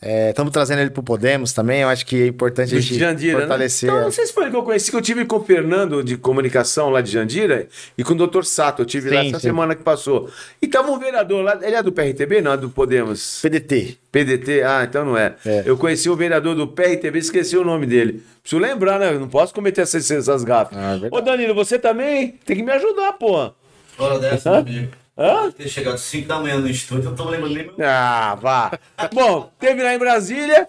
[0.00, 3.34] Estamos é, trazendo ele pro Podemos também, eu acho que é importante a gente Jandira,
[3.34, 3.40] né?
[3.40, 3.88] fortalecer.
[3.88, 3.96] Né?
[3.96, 6.16] Então, não sei se foi que eu conheci, que eu tive com o Fernando de
[6.16, 8.44] comunicação lá de Jandira e com o Dr.
[8.44, 9.48] Sato, eu tive sim, lá essa sim.
[9.48, 10.30] semana que passou.
[10.62, 13.40] E tava um vereador lá, ele é do PRTB, não, é do Podemos?
[13.42, 13.98] PDT.
[14.12, 15.34] PDT, ah, então não é.
[15.44, 15.64] é.
[15.66, 18.22] Eu conheci o vereador do PRTB, esqueci o nome dele.
[18.40, 19.12] Preciso lembrar, né?
[19.12, 20.78] Eu não posso cometer essas, essas gafas.
[20.78, 23.52] Ah, é Ô Danilo, você também tem que me ajudar, pô.
[23.98, 24.92] Hora dessa, meu amigo.
[25.18, 25.50] Hã?
[25.50, 27.74] Ter chegado 5 da manhã no estúdio, eu tô lembrando nem meu...
[27.80, 28.78] Ah, vá.
[29.12, 30.66] Bom, teve lá em Brasília.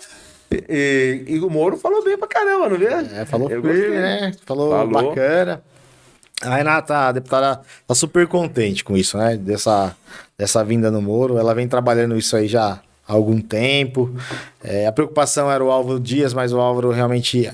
[0.51, 2.87] E, e, o Moro falou bem pra caramba, não vê?
[2.87, 4.31] É, falou eu firme, né?
[4.47, 5.61] Falou, falou, bacana.
[6.41, 9.37] A Renata, a deputada, tá super contente com isso, né?
[9.37, 9.95] Dessa,
[10.35, 11.37] dessa vinda no Moro.
[11.37, 14.15] Ela vem trabalhando isso aí já há algum tempo.
[14.63, 17.51] É, a preocupação era o Álvaro Dias, mas o Álvaro realmente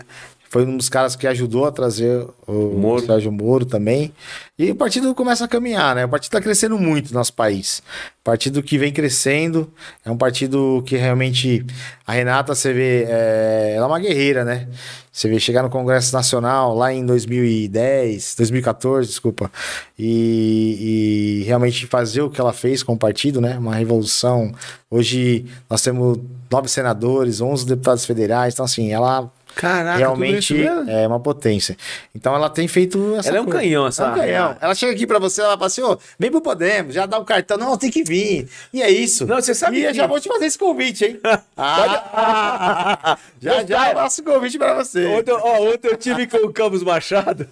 [0.49, 3.05] foi um dos caras que ajudou a trazer o Moro.
[3.05, 4.13] Sérgio Moro também.
[4.57, 6.05] E o partido começa a caminhar, né?
[6.05, 7.83] O partido está crescendo muito no nosso país.
[8.23, 9.69] Partido que vem crescendo,
[10.05, 11.65] é um partido que realmente.
[12.07, 14.67] A Renata, você vê, é, ela é uma guerreira, né?
[15.11, 19.51] Você vê chegar no Congresso Nacional lá em 2010, 2014, desculpa,
[19.97, 23.57] e, e realmente fazer o que ela fez com o partido, né?
[23.57, 24.53] Uma revolução.
[24.89, 26.19] Hoje nós temos
[26.51, 30.55] nove senadores, 11 deputados federais, então assim, ela Caraca, realmente
[30.87, 31.77] é uma potência.
[32.13, 33.59] Então ela tem feito essa Ela é um coisa.
[33.59, 34.57] canhão, essa É um canhão.
[34.59, 37.25] Ela chega aqui pra você, ela fala assim, ô, vem pro Podemos, já dá o
[37.25, 37.57] cartão.
[37.57, 38.47] Não, tem que vir.
[38.73, 39.25] E é isso.
[39.25, 41.19] Não, você sabe E eu que- já vou te fazer esse convite, hein?
[41.57, 45.05] Ah, já, já eu faço o convite pra você.
[45.07, 47.47] Ontem, ó, ontem eu tive com o Campos Machado.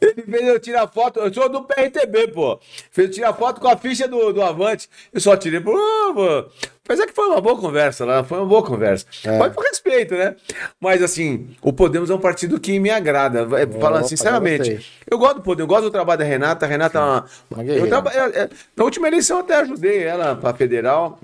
[0.00, 1.20] Ele fez eu tirar foto.
[1.20, 2.58] Eu sou do PRTB, pô.
[2.90, 4.88] Fez eu tirar foto com a ficha do, do Avante.
[5.12, 5.60] Eu só tirei.
[5.60, 5.72] Pô,
[6.14, 6.44] pô.
[6.88, 8.22] Mas é que foi uma boa conversa lá.
[8.22, 9.06] Foi uma boa conversa.
[9.24, 9.38] É.
[9.38, 10.36] Mas por respeito, né?
[10.80, 13.40] Mas assim, o Podemos é um partido que me agrada.
[13.60, 14.70] É, Falando Opa, sinceramente.
[14.70, 14.86] gostei.
[15.10, 15.60] Eu gosto do Podemos.
[15.62, 16.64] Eu gosto do trabalho da Renata.
[16.64, 17.26] A Renata é uma.
[17.50, 21.18] Uma eu traba- é, na última eleição eu até ajudei ela para federal.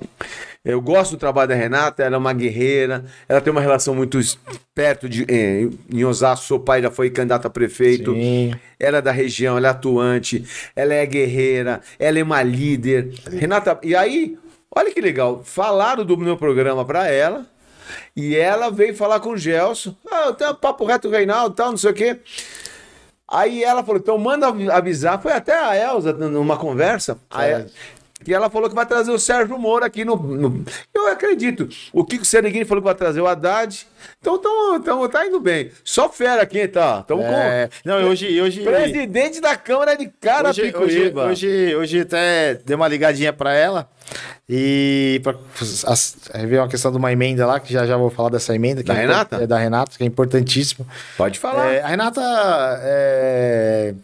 [0.65, 4.19] Eu gosto do trabalho da Renata, ela é uma guerreira, ela tem uma relação muito
[4.73, 5.25] perto de.
[5.29, 8.13] eh, em Osasco, seu pai já foi candidato a prefeito.
[8.15, 8.55] Sim.
[8.79, 10.45] Ela é da região, ela é atuante,
[10.77, 13.13] ela é guerreira, ela é uma líder.
[13.29, 14.39] Renata, e aí,
[14.75, 17.45] olha que legal, falaram do meu programa para ela.
[18.15, 19.97] E ela veio falar com o Gelson.
[20.11, 22.21] Ah, tem um papo reto Reinaldo, tal, não sei o quê.
[23.29, 25.21] Aí ela falou, então manda avi- avisar.
[25.21, 27.19] Foi até a Elza numa conversa.
[27.31, 27.67] A El-
[28.27, 30.17] E ela falou que vai trazer o Sérgio Moro aqui no.
[30.17, 31.69] no- Eu acredito.
[31.93, 33.87] O Kiko Seneguini falou que vai trazer o Haddad.
[34.21, 35.71] Então, então, então tá indo bem.
[35.85, 37.01] Só fera aqui, tá?
[37.01, 38.71] Estamos É, não, e hoje, hoje, com.
[38.71, 40.11] Presidente da Câmara de
[40.51, 43.89] hoje, hoje, hoje, hoje até dei uma ligadinha pra ela
[44.49, 45.21] e
[46.35, 48.83] aí veio uma questão de uma emenda lá, que já já vou falar dessa emenda.
[48.83, 49.37] Da é Renata?
[49.37, 50.87] É da Renata, que é importantíssimo.
[51.17, 51.73] Pode falar.
[51.73, 52.21] É, a Renata
[52.83, 53.95] é,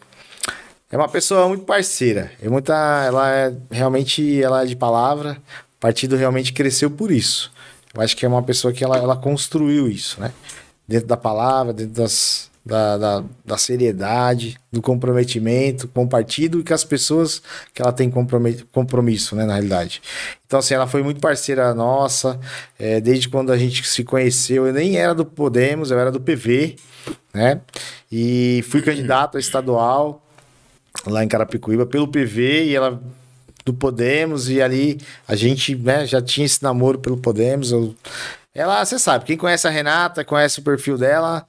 [0.90, 2.32] é uma pessoa muito parceira.
[2.42, 2.74] É muita,
[3.06, 5.36] ela é realmente ela é de palavra.
[5.76, 7.52] O partido realmente cresceu por isso.
[7.94, 10.32] Eu acho que é uma pessoa que ela, ela construiu isso, né?
[10.86, 16.64] Dentro da palavra, dentro das, da, da, da seriedade, do comprometimento com o partido e
[16.64, 17.42] com as pessoas
[17.74, 18.10] que ela tem
[18.72, 20.02] compromisso, né, na realidade.
[20.46, 22.40] Então, assim, ela foi muito parceira nossa,
[22.78, 24.66] é, desde quando a gente se conheceu.
[24.66, 26.76] Eu nem era do Podemos, eu era do PV,
[27.34, 27.60] né?
[28.10, 30.22] E fui candidato a estadual
[31.06, 33.00] lá em Carapicuíba pelo PV e ela
[33.64, 37.70] do Podemos e ali a gente né, já tinha esse namoro pelo Podemos.
[37.72, 37.94] eu-
[38.54, 41.46] ela, você sabe, quem conhece a Renata, conhece o perfil dela,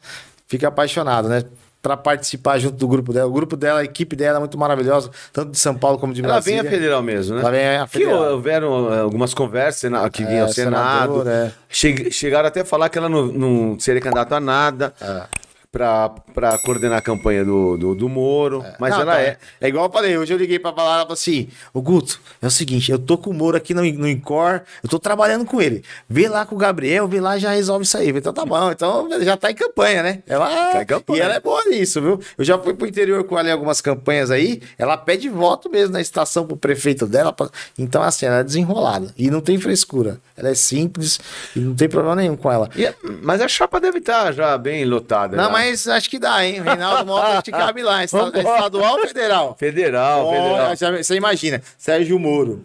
[0.47, 1.43] fica apaixonado, né?
[1.81, 3.27] Pra participar junto do grupo dela.
[3.29, 6.21] O grupo dela, a equipe dela é muito maravilhosa, tanto de São Paulo como de
[6.21, 6.69] Ela vem Brasília.
[6.69, 7.41] a federal mesmo, né?
[7.41, 8.33] Ela vem a Que federal.
[8.33, 11.23] houveram eh, algumas conversas que vinham ao É, Senado.
[11.23, 11.51] senador, é.
[11.69, 15.23] Che- Chegaram até a falar que ela não, não seria candidata a nada É.
[15.71, 18.63] pra para coordenar a campanha do, do, do Moro.
[18.79, 19.37] Mas Não, ela tá, é.
[19.61, 22.47] É igual eu falei, hoje eu liguei pra falar, ela falou assim: Ô Guto, é
[22.47, 25.61] o seguinte, eu tô com o Moro aqui no, no Incor, eu tô trabalhando com
[25.61, 25.83] ele.
[26.07, 28.09] Vê lá com o Gabriel, vê lá e já resolve isso aí.
[28.09, 30.23] Então tá bom, então já tá em campanha, né?
[30.27, 31.19] Ela, Tá em campanha.
[31.19, 32.19] E ela é boa nisso, viu?
[32.37, 35.93] Eu já fui pro interior com ela em algumas campanhas aí, ela pede voto mesmo
[35.93, 37.31] na estação pro prefeito dela.
[37.33, 40.19] pra- Então, assim, ela é desenrolada e não tem frescura.
[40.37, 41.19] Ela é simples
[41.55, 42.69] e não tem problema nenhum com ela.
[42.75, 45.35] E- mas a chapa deve estar já bem lotada.
[45.35, 45.58] Não.
[45.59, 46.61] Mas acho que dá, hein?
[46.61, 48.03] Reinaldo Mota que cabe lá.
[48.03, 49.55] Estadual ou federal?
[49.59, 50.53] Federal, federal.
[50.67, 52.63] Olha, já- Você imagina, Sérgio Moro.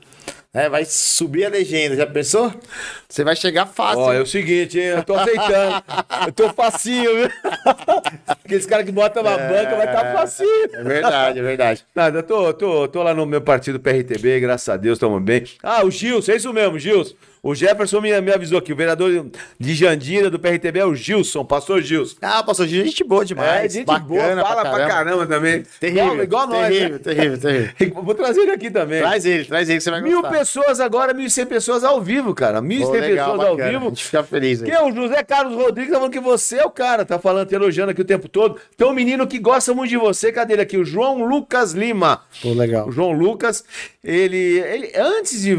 [0.53, 2.53] né, vai subir a legenda, já pensou?
[3.09, 3.99] Você vai chegar fácil.
[4.01, 4.87] Ó, é o seguinte, hein?
[4.87, 5.83] Eu tô aceitando.
[6.27, 7.31] eu tô facinho, viu?
[8.27, 10.71] Aqueles caras que botam uma banca vai estar tá facinho.
[10.73, 11.85] É verdade, é verdade.
[11.95, 15.45] Nada, eu tô, tô, tô lá no meu partido PRTB, graças a Deus, estamos bem.
[15.63, 17.15] Ah, o Gilson, é isso mesmo, Gilson.
[17.45, 19.27] O Jefferson me, me avisou que o vereador
[19.61, 22.17] de Jandira do PRTB é o Gilson, pastor Gilson.
[22.23, 23.67] Ah, pastor Gil, gente boa demais.
[23.67, 25.63] é, gente bacana boa, fala pra caramba, também.
[25.79, 26.99] Terrível, igual, igual nós, terrível, né?
[27.01, 27.75] terrível, terrível.
[28.03, 29.01] Vou trazer ele aqui também.
[29.03, 30.39] Traz ele, traz ele que você vai Mil gostar.
[30.39, 32.63] pessoas agora, mil e cem pessoas ao vivo, cara.
[32.63, 33.65] Mil e cem pessoas ao bacana.
[33.65, 33.89] A vivo.
[33.91, 34.71] gente fica feliz aí.
[34.71, 37.47] Que é o José Carlos Rodrigues tá falando que você é o cara, tá falando,
[37.49, 38.57] te elogiando aqui o tempo todo.
[38.75, 40.79] Tem um menino que gosta muito de você, cadê ele aqui?
[40.79, 42.23] O João Lucas Lima.
[42.41, 42.89] Pô, legal.
[42.89, 43.65] O João Lucas,
[44.03, 45.55] ele, ele antes de,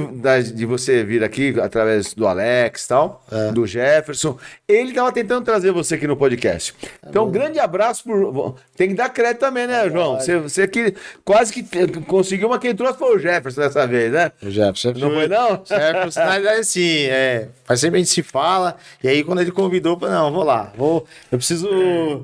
[0.51, 3.51] de você vir aqui, através do Alex e tal, É.
[3.51, 6.73] do Jefferson, ele tava tentando trazer você aqui no podcast.
[6.73, 8.55] Tá então, um grande abraço por.
[8.75, 10.19] Tem que dar crédito também, né, João?
[10.19, 11.63] Você, você que quase que
[12.01, 14.31] conseguiu, mas quem trouxe foi o Jefferson dessa vez, né?
[14.41, 14.93] O Jefferson.
[14.97, 15.61] Não foi, não?
[15.65, 19.51] Jefferson, na verdade, assim, é, faz sempre a gente se fala, e aí quando ele
[19.51, 22.23] convidou, eu falei, não, vou lá, vou, eu preciso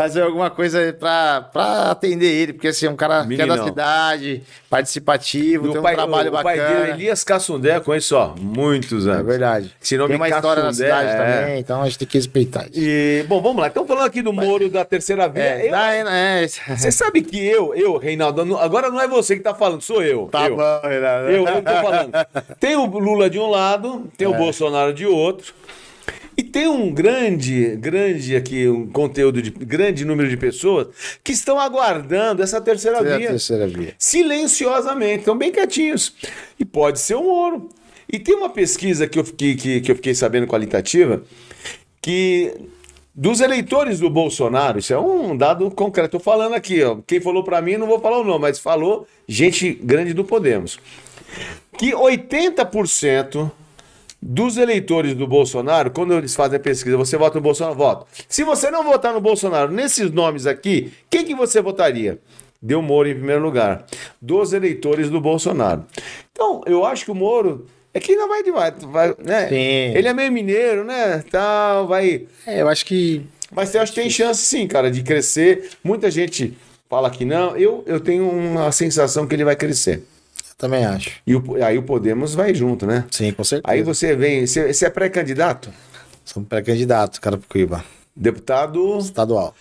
[0.00, 3.64] fazer alguma coisa pra, pra atender ele, porque assim, é um cara que é da
[3.64, 6.80] cidade, participativo, E tem um pai, trabalho o, o pai bacana.
[6.86, 9.26] dele, Elias Cassundé, conheço, ó, muitos É anos.
[9.26, 9.74] verdade.
[9.82, 11.16] Esse nome tem uma história na Cassundé, cidade é.
[11.42, 12.80] também, então a gente tem que respeitar isso.
[12.80, 13.68] E, bom, vamos lá.
[13.68, 15.42] Então, falando aqui do Moro da terceira via.
[15.42, 19.42] É, eu- é, é, Você sabe que eu, eu, Reinaldo, agora não é você que
[19.42, 20.28] tá falando, sou eu.
[20.32, 20.56] Tá eu.
[20.56, 21.24] bom, Renato.
[21.30, 22.12] Eu, eu tô falando.
[22.58, 24.30] Tem o Lula de um lado, tem É.
[24.30, 25.52] o Bolsonaro de outro.
[26.40, 30.86] E tem um grande, grande aqui, um conteúdo de grande número de pessoas
[31.22, 33.28] que estão aguardando essa terceira É a via.
[33.28, 33.94] terceira via.
[33.98, 36.14] Silenciosamente, estão bem quietinhos.
[36.58, 37.68] E pode ser o Moro.
[38.10, 41.22] E tem uma pesquisa que eu fiquei, que, que eu fiquei sabendo qualitativa
[42.00, 42.54] que
[43.14, 46.16] dos eleitores do Bolsonaro, isso é um dado concreto.
[46.16, 46.96] Estou falando aqui, ó.
[47.06, 50.78] Quem falou para mim, não vou falar o nome, mas falou gente grande do Podemos.
[51.76, 53.50] Que 80%
[54.22, 57.76] dos eleitores do Bolsonaro, quando eles fazem a pesquisa, você vota no Bolsonaro?
[57.76, 58.06] Voto.
[58.28, 62.18] Se você não votar no Bolsonaro, nesses nomes aqui, quem que você votaria?
[62.60, 63.86] Deu Moro em primeiro lugar.
[64.20, 65.86] Dos eleitores do Bolsonaro.
[66.30, 69.48] Então, eu acho que o Moro é que ainda vai, vai, vai né?
[69.48, 69.96] Sim.
[69.98, 71.24] Ele é meio mineiro, né?
[71.30, 72.26] Tal, vai.
[72.46, 75.70] É, eu acho que Mas eu acho que tem chance sim, cara, de crescer.
[75.82, 76.56] Muita gente
[76.88, 77.56] fala que não.
[77.56, 80.04] Eu, eu tenho uma sensação que ele vai crescer.
[80.60, 81.10] Também acho.
[81.26, 83.04] E o, aí o Podemos vai junto, né?
[83.10, 83.72] Sim, com certeza.
[83.72, 84.46] Aí você vem.
[84.46, 85.70] Você, você é pré-candidato?
[86.24, 87.84] Sou pré-candidato, cara, pro Cuiba.
[88.14, 88.98] Deputado.
[88.98, 89.54] Estadual.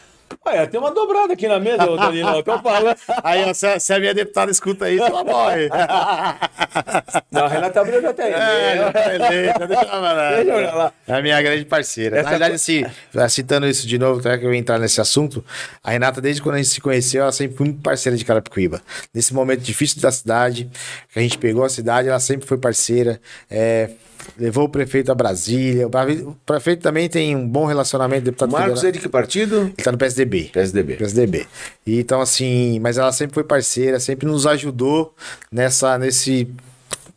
[0.46, 2.30] Olha, tem uma dobrada aqui na mesa, Danilo.
[2.38, 2.96] Eu tô falando.
[3.24, 5.70] Aí, ó, se, se a minha deputada escuta isso, ela morre.
[7.32, 8.26] Não, a Renata Abreu já tem.
[8.28, 10.36] É, já tá eleita, deixa eu falar.
[10.36, 10.94] Deixa eu lá.
[11.08, 12.18] É a minha grande parceira.
[12.18, 12.84] Essa Na verdade, assim,
[13.30, 15.44] citando isso de novo, até que eu ia entrar nesse assunto,
[15.84, 18.82] a Renata, desde quando a gente se conheceu, ela sempre foi muito parceira de Carapicuíba.
[19.14, 20.70] Nesse momento difícil da cidade,
[21.12, 23.20] que a gente pegou a cidade, ela sempre foi parceira.
[23.50, 23.90] é,
[24.38, 25.88] levou o prefeito a Brasília.
[25.88, 28.92] O prefeito também tem um bom relacionamento, deputado Marcos é federal.
[28.94, 29.56] de que partido?
[29.58, 30.50] Ele tá no PSDB.
[30.54, 30.96] PSDB.
[30.96, 31.48] PSDB.
[31.86, 35.14] E, então, assim, mas ela sempre foi parceira, sempre nos ajudou
[35.52, 36.48] nessa, nesse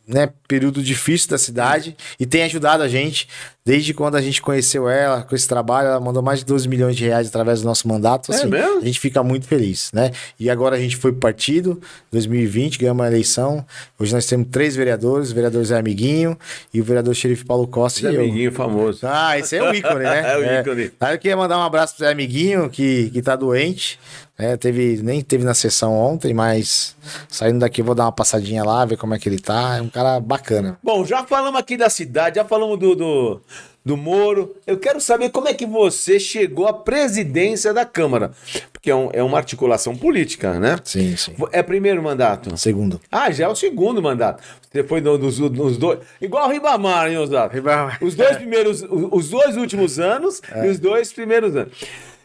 [0.07, 3.27] né, período difícil da cidade e tem ajudado a gente
[3.65, 5.87] desde quando a gente conheceu ela com esse trabalho.
[5.87, 8.31] Ela mandou mais de 12 milhões de reais através do nosso mandato.
[8.31, 8.79] É Assim, mesmo?
[8.81, 10.11] A gente fica muito feliz, né?
[10.39, 13.65] E agora a gente foi pro partido, 2020, ganhamos uma eleição.
[13.97, 16.37] Hoje nós temos três vereadores: o vereador Zé Amiguinho
[16.73, 18.01] e o vereador Xerife Paulo Costa.
[18.11, 18.21] E eu.
[18.21, 18.99] amiguinho famoso.
[19.03, 20.23] Ah, esse é o ícone, né?
[20.33, 20.91] É o ícone.
[20.99, 23.99] Aí eu queria mandar um abraço pro Zé Amiguinho, que, que tá doente.
[24.37, 24.57] né?
[24.57, 26.95] teve, nem teve na sessão ontem, mas
[27.27, 29.77] saindo daqui eu vou dar uma passadinha lá, ver como é que ele tá.
[29.77, 30.77] É um cara bacana.
[30.83, 33.41] Bom, já falamos aqui da cidade, já falamos do, do,
[33.85, 34.55] do Moro.
[34.65, 38.31] Eu quero saber como é que você chegou à presidência da Câmara.
[38.71, 40.77] Porque é, um- é uma articulação política, né?
[40.83, 41.33] Sim, sim.
[41.51, 42.55] É primeiro mandato?
[42.57, 42.99] Segundo.
[43.11, 44.43] Ah, já é o segundo mandato.
[44.71, 45.99] Você foi no- nos, nos dois.
[46.21, 47.53] Igual o Ribamar, hein, Osado?
[47.53, 47.97] Ribamar.
[48.01, 50.65] Os dois primeiros, os os dois últimos anos É.
[50.65, 51.71] e os dois primeiros anos.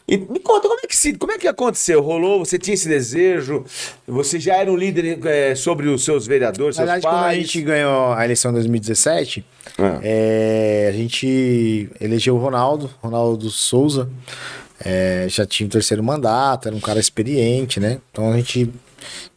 [0.09, 2.01] E me conta, como é, que se, como é que aconteceu?
[2.01, 2.39] Rolou?
[2.43, 3.63] Você tinha esse desejo?
[4.07, 7.27] Você já era um líder eh, sobre os seus vereadores, Na seus verdade, quando a
[7.27, 7.37] pais?
[7.37, 9.45] gente ganhou a eleição em 2017,
[9.77, 9.99] Ah.
[10.01, 14.09] é, a gente elegeu o Ronaldo, Ronaldo Souza.
[14.83, 17.99] é, já tinha o terceiro mandato, era um cara experiente, né?
[18.11, 18.69] Então a gente.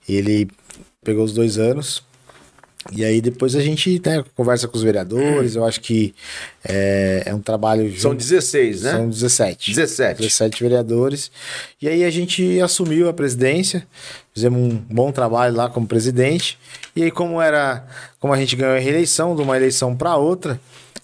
[0.09, 0.49] Ele
[1.05, 2.03] pegou os dois anos.
[2.90, 5.55] E aí depois a gente né, conversa com os vereadores.
[5.55, 6.14] Eu acho que
[6.64, 7.85] é, é um trabalho.
[7.92, 8.90] São junto- 16, né?
[8.92, 9.71] São 17.
[9.71, 10.21] 17.
[10.23, 11.31] 17 vereadores.
[11.81, 13.87] E aí a gente assumiu a presidência,
[14.35, 16.59] fizemos um bom trabalho lá como presidente.
[16.97, 17.87] E aí, como era.
[18.18, 20.61] Como a gente ganhou a reeleição de uma eleição para outra,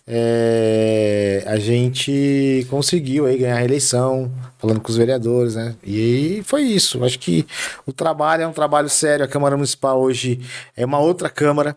[0.06, 5.74] é, a gente conseguiu aí ganhar a reeleição, falando com os vereadores, né?
[5.84, 7.04] E foi isso.
[7.04, 7.46] Acho que
[7.86, 9.24] o trabalho é um trabalho sério.
[9.24, 10.40] A Câmara Municipal hoje
[10.76, 11.76] é uma outra Câmara.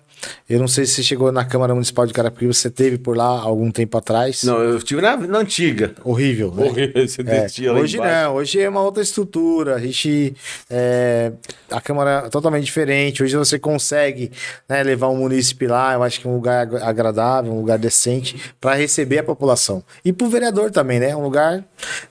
[0.49, 3.27] Eu não sei se você chegou na Câmara Municipal de Carapicuíba, você teve por lá
[3.27, 4.43] algum tempo atrás.
[4.43, 5.93] Não, eu estive na, na antiga.
[6.03, 6.51] Horrível.
[6.53, 6.63] né?
[6.65, 8.23] Horrível, você É, hoje embaixo.
[8.27, 9.75] não, hoje é uma outra estrutura.
[9.75, 10.35] A gente.
[10.69, 11.31] é,
[11.71, 13.23] a Câmara é totalmente diferente.
[13.23, 14.31] Hoje você consegue
[14.67, 17.77] né, levar um munícipe lá, eu acho que é um lugar ag- agradável, um lugar
[17.79, 19.83] decente, para receber a população.
[20.05, 21.15] E pro vereador também, né?
[21.15, 21.63] Um lugar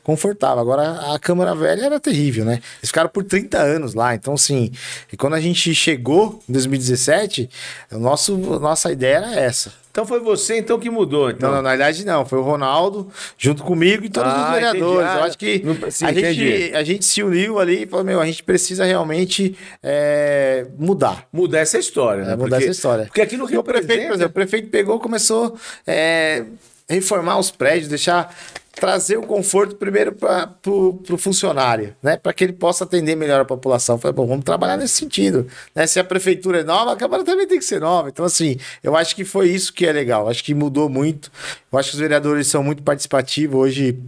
[0.03, 0.60] confortável.
[0.61, 2.55] Agora, a Câmara Velha era terrível, né?
[2.81, 4.15] Eles ficaram por 30 anos lá.
[4.15, 4.71] Então, assim,
[5.13, 7.49] e quando a gente chegou em 2017,
[7.93, 9.73] o nosso, nossa ideia era essa.
[9.91, 11.31] Então foi você então que mudou.
[11.31, 11.49] Então.
[11.51, 12.25] Não, não, na verdade não.
[12.25, 14.87] Foi o Ronaldo junto comigo e todos Ah, os vereadores.
[15.01, 15.09] entendi.
[15.09, 16.33] Ah, Eu acho que não- sim, a, entendi.
[16.61, 21.27] gente, a gente se uniu ali e falou: meu, a gente precisa realmente é, mudar.
[21.33, 22.33] Mudar essa história, né?
[22.35, 23.07] É, mudar essa história.
[23.07, 26.45] Porque aqui no E o prefeito, por exemplo, o prefeito pegou e começou é,
[26.89, 28.33] reformar os prédios, deixar
[28.73, 32.17] trazer o conforto primeiro para o funcionário, né?
[32.17, 33.99] Para que ele possa atender melhor a população.
[33.99, 35.47] Falei, bom, vamos trabalhar nesse sentido.
[35.75, 35.87] Né?
[35.87, 38.09] Se a prefeitura é nova, a Câmara também tem que ser nova.
[38.09, 40.29] Então, assim, eu acho que foi isso que é legal.
[40.29, 41.31] Acho que mudou muito.
[41.71, 43.61] Eu acho que os vereadores são muito participativos.
[43.61, 43.99] Hoje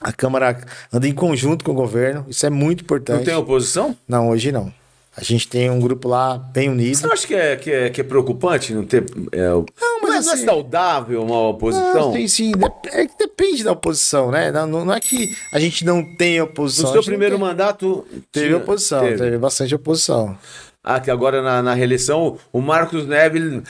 [0.00, 0.58] A Câmara
[0.92, 3.18] anda em conjunto com o governo, isso é muito importante.
[3.18, 3.96] Não tem oposição?
[4.06, 4.72] Não, hoje não.
[5.16, 6.96] A gente tem um grupo lá bem unido.
[6.96, 9.04] Você não acha que é, que é, que é preocupante não ter.
[9.30, 9.64] É, Não,
[10.02, 11.94] mas não é assim- saudável uma oposição?
[11.94, 12.50] Não, tem sim.
[12.92, 14.50] É que depende da oposição, né?
[14.50, 16.86] Não, não- é que a gente não tem oposição.
[16.86, 18.04] No seu primeiro tem- mandato.
[18.32, 19.18] Teve tinha- oposição, teve.
[19.18, 19.38] teve.
[19.38, 20.36] bastante oposição.
[20.82, 23.62] Ah, que agora na, na reeleição o Marcos Neves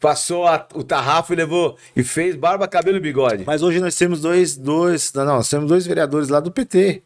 [0.00, 1.76] passou a- o tarrafo e levou.
[1.94, 3.44] E fez barba, cabelo e bigode.
[3.46, 7.00] Mas hoje nós temos dois, dois, não, nós temos dois vereadores lá do PT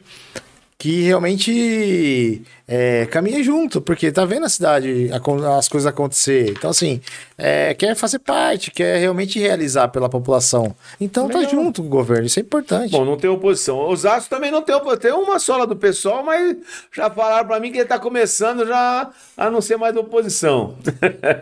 [0.77, 6.51] que realmente é, caminham junto, porque tá vendo a cidade, acon- as coisas acontecer.
[6.51, 7.01] Então, assim,
[7.37, 10.75] é, quer fazer parte, quer realmente realizar pela população.
[11.01, 12.91] Então, tá junto com o governo, isso é importante.
[12.91, 13.79] Bom, não tem oposição.
[13.79, 15.01] Osasco também não tem oposição.
[15.01, 16.57] Tem uma sola do pessoal, mas
[16.95, 20.77] já falaram pra mim que ele tá começando já a não ser mais oposição.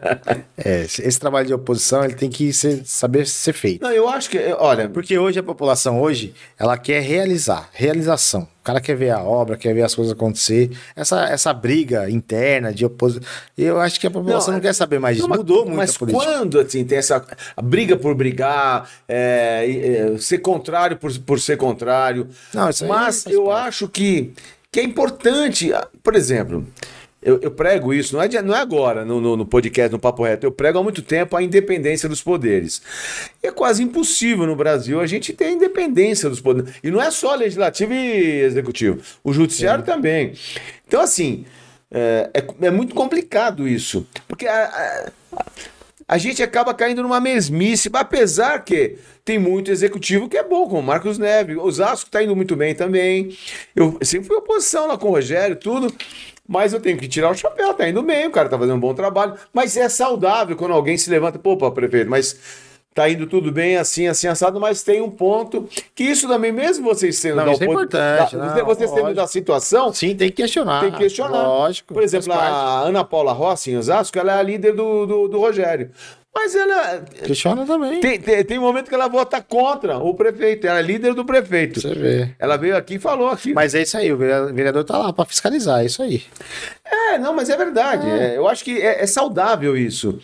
[0.65, 3.83] É, esse esse trabalho de oposição, ele tem que ser- saber ser feito.
[3.83, 4.39] não, eu acho que.
[4.59, 8.43] Olha, Porque hoje a população, hoje, ela quer realizar, realização.
[8.43, 10.71] O cara quer ver a obra, quer ver as coisas acontecer.
[10.95, 13.23] Essa, essa briga interna de oposição.
[13.57, 15.29] Eu acho que a população não, Não, quer saber mais disso.
[15.29, 17.25] Mudou muito Mas quando assim, tem essa
[17.63, 22.29] briga por brigar, é, é, ser contrário por, por ser contrário.
[22.53, 24.33] Não, mas eu acho que,
[24.71, 25.73] que é importante.
[25.73, 26.67] ah, Por exemplo,
[27.23, 29.99] eu, eu prego isso, não é, de- não é agora no, no, no podcast, no
[29.99, 32.83] Papo Reto, eu prego há muito tempo a independência dos poderes.
[33.43, 36.73] É quase impossível no Brasil a gente ter a independência dos poderes.
[36.83, 40.33] E não é só legislativo e executivo, o judiciário também.
[40.87, 41.45] Então, assim.
[41.95, 44.07] É, é, é muito complicado isso.
[44.27, 45.45] Porque a, a-
[46.09, 50.79] a gente acaba caindo numa mesmice, apesar que tem muito executivo que é bom, como
[50.79, 51.57] o Marcos Neves.
[51.57, 53.37] O Osasco está indo muito bem também.
[53.77, 55.95] Eu sempre fui oposição lá com o Rogério, tudo.
[56.53, 58.81] Mas eu tenho que tirar o chapéu, tá indo bem, o cara tá fazendo um
[58.81, 59.33] bom trabalho.
[59.55, 62.37] Mas é saudável quando alguém se levanta, pô, pô, prefeito, mas
[62.95, 66.85] tá indo tudo bem, assim, assim, assado, mas tem um ponto que isso também, mesmo
[66.85, 69.17] vocês sendo Não, da isso é importante, da- não, vocês sendo lógico.
[69.17, 70.81] da situação, Sim, tem que questionar.
[70.83, 71.43] tem que questionar.
[71.43, 71.95] Lógico.
[71.95, 75.39] Por exemplo, a Ana Paula Rossi, em Osasco, ela é a líder do, do, do
[75.41, 75.91] Rogério.
[76.35, 77.01] Mas ela.
[77.25, 78.01] Questiona também.
[78.01, 81.81] Tem, tem, tem momento que ela vota contra o prefeito, ela é líder do prefeito.
[81.81, 82.31] Você vê.
[82.39, 83.53] Ela veio aqui e falou aqui.
[83.53, 86.23] Mas é isso aí, o vereador, tá lá pra fiscalizar, é isso aí.
[86.85, 88.07] É, não, mas é verdade.
[88.09, 90.19] É, eu acho que é, é saudável isso.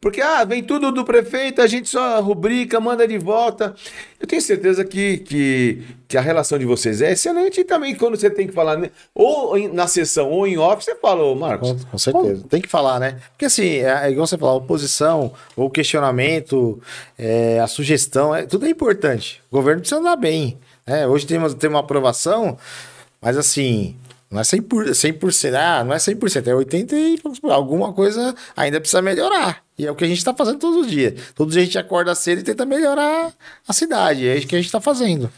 [0.00, 3.74] Porque, ah, vem tudo do prefeito, a gente só rubrica, manda de volta.
[4.18, 8.16] Eu tenho certeza que, que, que a relação de vocês é excelente e também quando
[8.18, 11.34] você tem que falar, né, ou em- na sessão ou em off, você fala, ô
[11.34, 11.72] Marcos.
[11.72, 12.44] Com, com certeza.
[12.50, 13.16] Tem que falar, né?
[13.32, 16.80] Porque assim, é, é igual você falar, oposição, ou o questionamento,
[17.18, 19.42] é, a sugestão, é, tudo é importante.
[19.50, 20.58] O governo precisa andar bem.
[20.86, 21.06] né?
[21.06, 22.56] Hoje temos, tem uma aprovação,
[23.20, 23.96] mas assim,
[24.30, 29.02] não é 100%, 100% ah, não é 100%, é 80% e alguma coisa ainda precisa
[29.02, 29.64] melhorar.
[29.76, 31.14] E é o que a gente está fazendo todos os dias.
[31.34, 33.32] Todos os dias a gente acorda cedo e tenta melhorar
[33.66, 34.28] a cidade.
[34.28, 35.32] É isso que a gente está fazendo.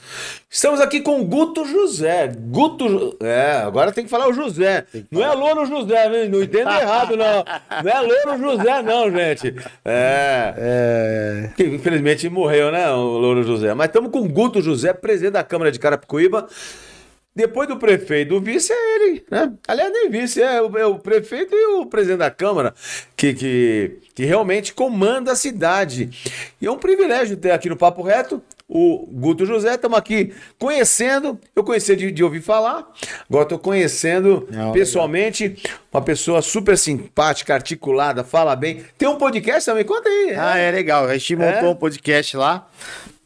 [0.51, 2.33] Estamos aqui com o Guto José.
[2.37, 3.17] Guto.
[3.21, 4.85] É, agora tem que falar o José.
[5.11, 7.45] Não é Louro José, não entenda errado, não.
[7.85, 9.55] Não é Louro José, não, gente.
[9.85, 10.55] É.
[10.59, 11.51] É...
[11.57, 13.73] Que infelizmente morreu, né, o Louro José.
[13.75, 16.49] Mas estamos com o Guto José, presidente da Câmara de Carapicuíba.
[17.35, 19.53] Depois do prefeito, o vice é ele, né?
[19.67, 22.75] Aliás, nem vice, é o, é o prefeito e o presidente da Câmara
[23.17, 26.11] que, que, que realmente comanda a cidade.
[26.61, 29.75] E é um privilégio ter aqui no Papo Reto o Guto José.
[29.75, 32.87] Estamos aqui conhecendo, eu conheci de, de ouvir falar,
[33.29, 35.57] agora estou conhecendo Não, pessoalmente
[35.93, 38.83] uma pessoa super simpática, articulada, fala bem.
[38.97, 40.35] Tem um podcast também, conta aí.
[40.37, 41.07] Ah, é legal.
[41.07, 41.71] A gente montou É?
[41.71, 42.67] um podcast lá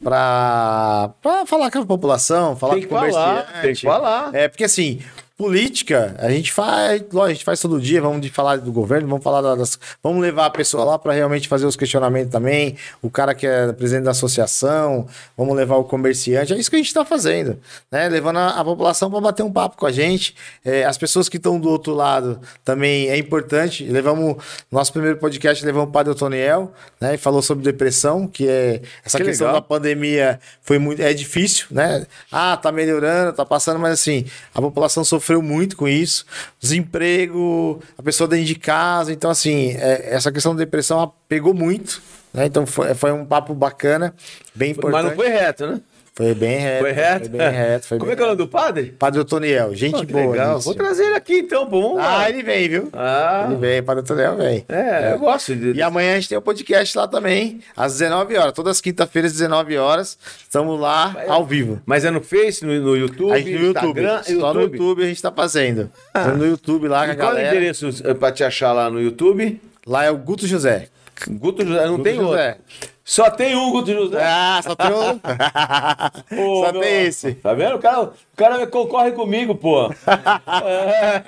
[0.03, 3.11] pra, pra falar com a população, falar Tem que com o falar,
[3.43, 3.61] comerciante.
[3.61, 4.35] tem que falar.
[4.35, 5.01] É, porque assim,
[5.37, 9.07] política, a gente faz, lógico, a gente faz todo dia, vamos de falar do governo,
[9.07, 13.09] vamos falar das, vamos levar a pessoa lá para realmente fazer os questionamentos também, o
[13.09, 15.05] cara que é presidente da associação,
[15.37, 17.59] vamos levar o comerciante, é isso que a gente está fazendo,
[17.91, 18.09] né?
[18.09, 21.37] Levando a, a população para bater um papo com a gente, É, as pessoas que
[21.37, 23.83] estão do outro lado também é importante.
[23.83, 24.37] Levamos
[24.71, 27.13] nosso primeiro podcast, levamos o Padre Otoniel, né?
[27.13, 29.61] E falou sobre depressão, que é essa Que questão legal.
[29.61, 32.05] da pandemia foi muito é difícil, né?
[32.31, 36.25] Ah, tá melhorando, tá passando, mas assim, a população sofreu muito com isso.
[36.59, 42.01] Desemprego, a pessoa dentro de casa, então assim, é, essa questão da depressão pegou muito,
[42.33, 42.45] né?
[42.45, 44.13] Então foi, foi um papo bacana,
[44.55, 45.03] bem importante.
[45.03, 45.81] Mas não foi reto, né?
[46.17, 46.79] Foi bem reto.
[46.81, 47.29] Foi reto?
[47.29, 47.85] Foi bem reto.
[47.85, 48.85] Foi Como bem é que é o nome do padre?
[48.97, 50.31] Padre Otoniel, gente Pô, boa.
[50.31, 50.59] legal.
[50.59, 52.21] Vou trazer ele aqui então, lá.
[52.23, 52.89] Ah, ele vem, viu?
[52.91, 53.45] Ah.
[53.45, 54.65] Ele vem, Padre Otoniel vem.
[54.67, 55.73] É, eu gosto de.
[55.73, 58.51] E amanhã a gente tem o podcast lá também, às 19 horas.
[58.53, 60.17] Todas as quinta-feiras, 19 horas.
[60.41, 61.79] Estamos lá ao vivo.
[61.85, 64.01] Mas é no Face, no, no YouTube, A gente no YouTube.
[64.01, 65.91] Instagram, Só no YouTube a gente tá fazendo.
[66.07, 67.55] Estamos no YouTube lá com a E qual é o galera.
[67.55, 69.61] endereço eh, pra te achar lá no YouTube?
[69.85, 70.87] Lá é o Guto José.
[71.27, 72.29] Guto José, não Guto tem outro.
[72.37, 72.57] José.
[73.03, 74.21] Só tem um Guto José.
[74.21, 75.17] Ah, só tem um.
[76.35, 77.33] Pô, só meu- tem esse.
[77.35, 77.75] Tá vendo?
[77.75, 79.89] O cara, o cara concorre comigo, pô.
[79.89, 81.23] É.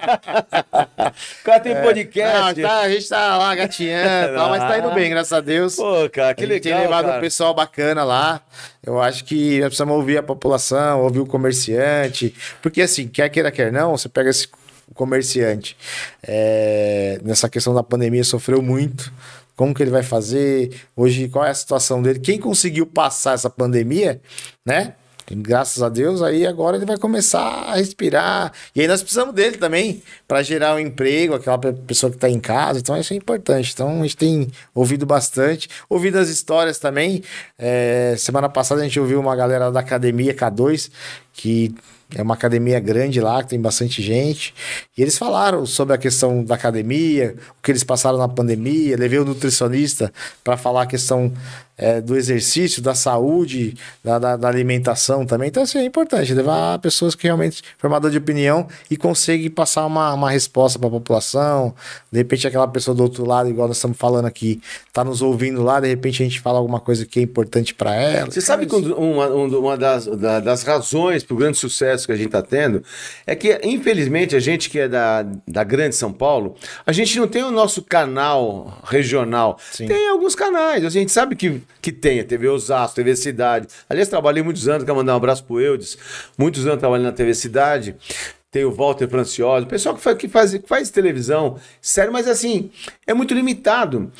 [1.41, 2.61] O cara tem Não, podcast.
[2.61, 5.75] tá, a gente tá lá gatinhando, tal, mas tá indo bem, graças a Deus.
[5.77, 6.61] Pô, cara, que legal.
[6.73, 7.17] tem levado cara.
[7.17, 8.41] um pessoal bacana lá.
[8.85, 12.35] Eu acho que nós precisamos ouvir a população, ouvir o comerciante.
[12.61, 14.47] Porque assim, quer queira, quer não, você pega esse
[14.93, 15.77] comerciante.
[16.27, 19.11] é, nessa questão da pandemia, sofreu muito.
[19.59, 20.73] Como que ele vai fazer?
[20.95, 22.17] Hoje, qual é a situação dele?
[22.17, 24.21] Quem conseguiu passar essa pandemia,
[24.65, 24.93] né?
[25.29, 28.53] Graças a Deus, aí agora ele vai começar a respirar.
[28.73, 32.29] E aí nós precisamos dele também para gerar um emprego, aquela pe- pessoa que está
[32.29, 32.79] em casa.
[32.79, 33.71] Então isso é importante.
[33.73, 37.21] Então a gente tem ouvido bastante, ouvido as histórias também.
[37.57, 40.89] É, semana passada a gente ouviu uma galera da academia K2
[41.33, 41.75] que
[42.15, 44.53] é uma academia grande lá, que tem bastante gente.
[44.97, 48.97] E eles falaram sobre a questão da academia, o que eles passaram na pandemia.
[48.97, 50.11] Levei o nutricionista
[50.43, 51.31] para falar a questão
[51.81, 53.73] é, do exercício, da saúde,
[54.03, 55.47] da, da- da alimentação também.
[55.47, 60.13] Então, assim, é importante levar pessoas que realmente formador de opinião e conseguem passar uma,
[60.13, 61.73] uma resposta para a população.
[62.11, 64.61] De repente, aquela pessoa do outro lado, igual nós estamos falando aqui,
[64.91, 67.95] tá nos ouvindo lá, de repente a gente fala alguma coisa que é importante para
[67.95, 68.29] ela.
[68.29, 72.05] Você sabe que um- uma, um- uma das, da- das razões para o grande sucesso
[72.05, 72.83] que a gente está tendo
[73.25, 76.55] é que, infelizmente, a gente que é da, da grande São Paulo,
[76.85, 79.57] a gente não tem o nosso canal regional.
[79.71, 79.87] Sim.
[79.87, 83.67] Tem alguns canais, a gente sabe que, que tem, a TV Osasco, TV Cidade.
[83.89, 85.97] Aliás, trabalhei muitos anos, quero mandar um abraço pro Eudes,
[86.37, 87.95] muitos anos trabalhando na TV Cidade.
[88.51, 92.27] Tem o Walter Francioli, o pessoal que faz, que faz, que faz televisão, sério, mas
[92.27, 92.71] assim,
[93.05, 94.11] é muito limitado.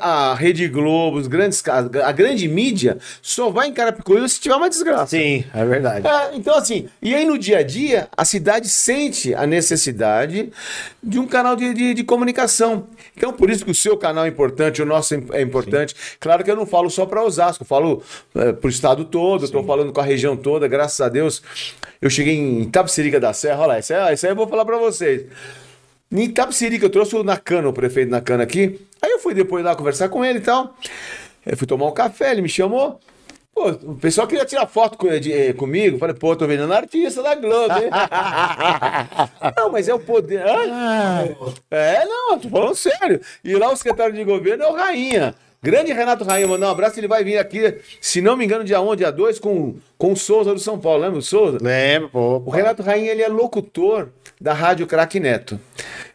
[0.00, 4.40] A, a Rede Globo, os grandes, ca- a grande mídia só vai em Carapicuíba se
[4.40, 5.08] tiver uma desgraça.
[5.08, 6.06] Sim, é verdade.
[6.06, 10.50] É, então, assim, e aí no dia a dia, a cidade sente a necessidade
[11.02, 12.86] de um canal de, de, de comunicação.
[13.14, 15.94] Então, por isso que o seu canal é importante, o nosso é importante.
[16.18, 19.64] Claro que eu não falo só para Osasco, eu falo para o estado todo, estou
[19.64, 21.42] falando com a região toda, graças a Deus.
[22.00, 24.64] Eu cheguei em Itapecerica da Serra, olha lá, isso aí, isso aí eu vou falar
[24.64, 25.26] para vocês.
[26.14, 28.80] Em Itapecerica, eu trouxe o Nakano, o prefeito Nakano aqui.
[29.02, 30.74] Aí eu fui depois lá conversar com ele e tal.
[31.44, 33.00] Eu fui tomar um café, ele me chamou.
[33.52, 35.98] Pô, o pessoal queria tirar foto com, de- eh, comigo.
[35.98, 37.90] Falei, pô, tô vendendo artista da Globo, hein?
[39.56, 40.42] não, mas é o poder.
[40.44, 41.34] Hã?
[41.70, 43.20] É, não, tô falando sério.
[43.44, 45.34] E lá o secretário de governo é o Rainha.
[45.62, 46.98] Grande Renato Rainha, mandar um abraço.
[47.00, 50.16] Ele vai vir aqui, se não me engano, dia 1, dia 2, com, com o
[50.16, 51.02] Souza do São Paulo.
[51.02, 51.58] Lembra o Souza?
[51.60, 52.42] Lembro, pô.
[52.44, 54.08] O Renato Rainha, ele é locutor
[54.40, 55.58] da Rádio Crack Neto.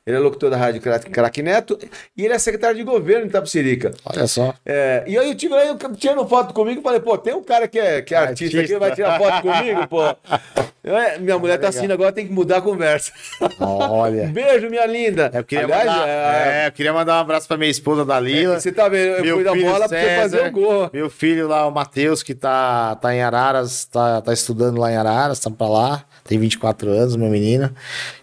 [0.06, 1.78] Ele é locutor da Rádio Crack Neto
[2.18, 3.92] e ele é secretário de governo em Itapecerica.
[4.06, 4.56] Olha só.
[4.66, 7.68] É, e aí eu tive aí, eu tirando foto comigo, falei, pô, tem um cara
[7.68, 8.76] que é, que é artista, Artista.
[8.76, 10.02] aqui, vai tirar foto comigo, pô.
[10.82, 13.12] É, minha mulher tá assistindo agora, tem que mudar a conversa.
[13.60, 14.28] Olha.
[14.32, 15.30] Beijo, minha linda.
[15.34, 18.60] Eu queria, Aliás, mandar, é, é, eu queria mandar um abraço pra minha esposa Dalila.
[18.60, 20.90] você tá vendo, eu meu fui da bola pra você fazer o gol.
[20.94, 24.95] Meu filho lá, o Matheus, que tá, tá em Araras, tá, tá estudando lá em
[24.95, 26.03] Araras, tá pra lá.
[26.24, 27.74] Tem 24 anos, meu menino.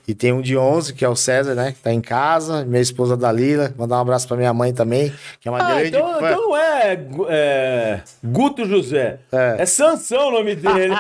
[0.09, 1.73] E tem um de 11, que é o César, né?
[1.73, 2.65] Que tá em casa.
[2.65, 3.75] Minha esposa Dalila.
[3.77, 6.31] Mandar um abraço pra minha mãe também, que é uma Ah, grande então, fã.
[6.31, 6.99] então não é,
[7.29, 9.19] é Guto José.
[9.33, 9.67] É, É.
[9.67, 10.95] Sansão o nome dele.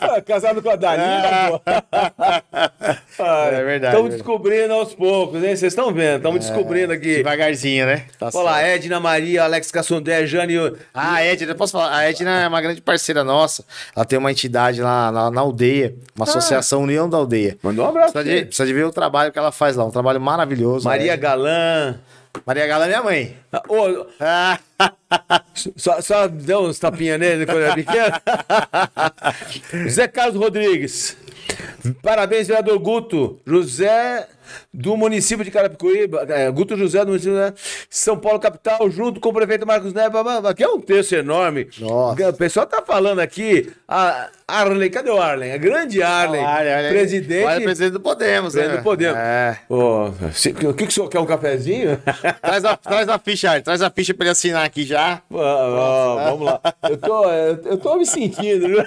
[0.00, 1.62] É, Casado com a Dalila, pô.
[3.22, 5.54] É verdade, Estamos é descobrindo aos poucos, hein?
[5.54, 7.16] Vocês estão vendo, estamos descobrindo aqui.
[7.16, 8.06] Devagarzinho, né?
[8.18, 8.66] Tá Olha lá, certo.
[8.84, 10.56] Edna Maria, Alex Cassundé, Jane.
[10.92, 11.94] Ah, a Edna, posso falar?
[11.96, 13.64] A Edna é uma grande parceira nossa.
[13.94, 17.56] Ela tem uma entidade lá na, na aldeia, uma associação União da Aldeia.
[17.62, 18.12] Mandou um abraço.
[18.12, 20.84] Precisa de, precisa de ver o trabalho que ela faz lá, um trabalho maravilhoso.
[20.84, 21.16] Maria né?
[21.16, 21.98] Galã.
[22.46, 23.36] Maria Gala é minha mãe.
[23.52, 24.58] Ah, ô, Ah,
[25.76, 28.14] só, só deu uns tapinhas nele quando era pequeno.
[29.84, 31.16] José Carlos Rodrigues.
[32.02, 33.38] Parabéns, vereador Guto.
[33.46, 34.26] José
[34.72, 36.24] do município de Carapicuíba.
[36.28, 37.54] é, Guto José do município de
[37.90, 40.12] São Paulo, capital, junto com o prefeito Marcos Neves.
[40.48, 41.68] Aqui é um texto enorme.
[41.80, 42.28] Nossa.
[42.30, 43.70] O pessoal tá falando aqui.
[43.88, 45.52] A Arlen, cadê o Arlen?
[45.52, 46.44] A grande Arlen.
[46.44, 46.88] aí.
[46.90, 47.44] presidente.
[47.46, 48.78] Olha, presidente do Podemos, Presidente né?
[48.80, 49.18] do Podemos.
[49.18, 49.58] É.
[49.68, 51.20] Ô, se- o que, que o senhor quer?
[51.20, 51.98] Um cafezinho?
[52.42, 55.22] Traz a, traz a ficha, aí, traz a ficha pra ele assinar aqui já.
[55.32, 56.60] Ah, ah, vamos lá.
[56.88, 58.84] Eu tô, eu, eu tô me sentindo, viu?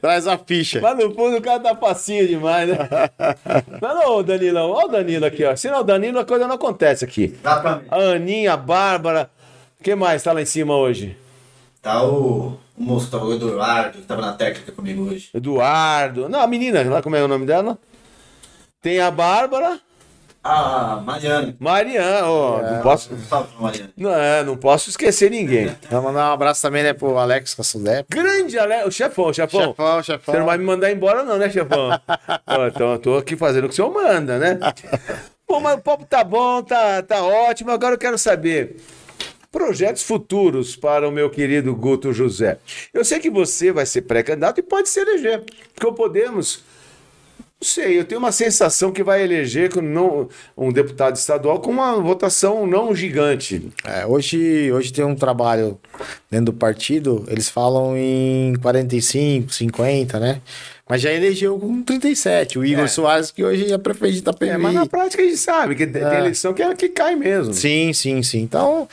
[0.00, 0.80] Traz a ficha.
[0.80, 2.76] Mas no fundo o cara tá facinho demais, né?
[3.80, 4.70] Não, não, Danilão.
[4.70, 5.56] Olha o Danilo aqui, ó.
[5.56, 7.28] Se não, o Danilo, a coisa não acontece aqui.
[7.28, 7.86] Mim.
[7.90, 9.30] A Aninha, a Bárbara.
[9.82, 11.16] Quem mais tá lá em cima hoje?
[11.82, 15.28] Tá o, o moço tava, o Eduardo, que tava na técnica comigo hoje.
[15.34, 16.28] Eduardo.
[16.28, 17.78] Não, a menina, lá como é o nome dela?
[18.80, 19.80] Tem a Bárbara.
[20.46, 21.56] Ah, Mariana.
[21.58, 22.60] Mariana, ó.
[22.60, 23.10] Não posso.
[23.14, 23.90] Um Mariana.
[23.96, 25.74] Não, é, não posso esquecer ninguém.
[25.90, 28.04] Vou mandar um abraço também, né, pro Alex Cassudé.
[28.10, 28.86] Grande Ale...
[28.86, 29.68] o chefão, chefão.
[29.68, 30.34] Chefão, chefão.
[30.34, 31.98] Você não vai me mandar embora, não, né, chefão?
[32.46, 34.58] Ó, então eu tô aqui fazendo o que o senhor manda, né?
[35.48, 37.70] Bom, mas o papo tá bom, tá, tá ótimo.
[37.70, 38.76] Agora eu quero saber
[39.50, 42.58] projetos futuros para o meu querido Guto José.
[42.92, 45.42] Eu sei que você vai ser pré-candidato e pode se eleger,
[45.72, 46.62] porque o Podemos.
[47.64, 51.94] Não sei, eu tenho uma sensação que vai eleger não, um deputado estadual com uma
[51.98, 53.72] votação não gigante.
[53.86, 55.80] É, hoje, hoje tem um trabalho
[56.30, 60.42] dentro do partido, eles falam em 45, 50, né?
[60.86, 62.58] Mas já elegeu com 37.
[62.58, 62.86] O Igor É.
[62.86, 64.56] Soares, que hoje é prefeito de Itapemirim.
[64.56, 66.18] É, mas na prática a gente sabe que tem, tem É.
[66.20, 67.54] eleição que, é- que cai mesmo.
[67.54, 68.42] Sim, sim, sim.
[68.42, 68.86] Então,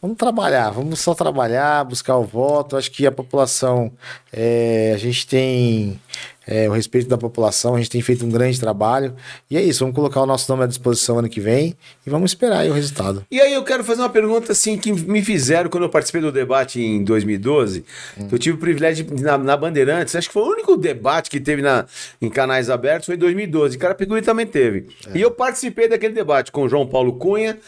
[0.00, 2.74] vamos trabalhar, vamos só trabalhar, buscar o voto.
[2.78, 3.92] Acho que a população,
[4.32, 6.00] é, a gente tem
[6.48, 9.14] é, o respeito da população, a gente tem feito um grande trabalho.
[9.50, 11.76] E é isso, vamos colocar o nosso nome à disposição ano que vem
[12.06, 13.22] e vamos esperar o resultado.
[13.30, 16.32] E aí eu quero fazer uma pergunta assim que me fizeram quando eu participei do
[16.32, 17.84] debate em 2012.
[18.18, 18.28] Hum.
[18.32, 21.38] Eu tive o privilégio de, na, na Bandeirantes, acho que foi o único debate que
[21.38, 21.84] teve na,
[22.20, 23.76] em canais abertos foi em 2012.
[23.76, 24.86] Carapicuí também teve.
[25.12, 25.18] É.
[25.18, 27.58] E eu participei daquele debate com o João Paulo Cunha.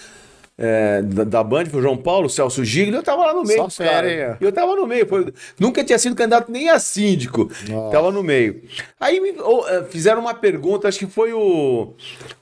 [0.60, 3.58] É, da, da Band, foi o João Paulo, Celso Giglio, eu tava lá no meio.
[3.62, 4.36] Só fera.
[4.40, 7.50] Eu tava no meio, foi- nunca tinha sido candidato nem a síndico.
[7.68, 7.90] Nossa.
[7.92, 8.60] Tava no meio.
[9.00, 11.94] Aí me, ou, eh, fizeram uma pergunta, acho que foi o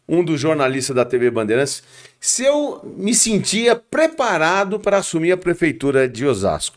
[0.09, 1.83] um dos jornalistas da TV Bandeirantes,
[2.19, 6.77] se eu me sentia preparado para assumir a prefeitura de Osasco.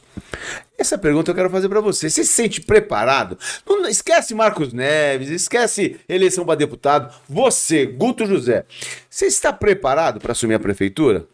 [0.78, 2.10] Essa pergunta eu quero fazer para você.
[2.10, 3.38] Você se sente preparado?
[3.66, 7.14] Não, esquece Marcos Neves, esquece eleição para deputado.
[7.30, 8.66] Você, Guto José,
[9.10, 11.26] você está preparado para assumir a prefeitura?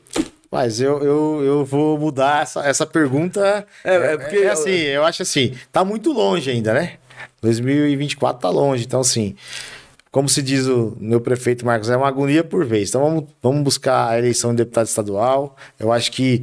[0.51, 3.65] Mas eu, eu, eu vou mudar essa, essa pergunta.
[3.83, 6.97] É, é porque- é assim, eu acho assim, tá muito longe ainda, né?
[7.41, 9.35] 2024 tá longe, então assim,
[10.17, 12.89] como se diz o meu prefeito Marcos, é uma agonia por vez.
[12.89, 15.55] Então vamos, vamos buscar a eleição de deputado estadual.
[15.79, 16.41] Eu acho que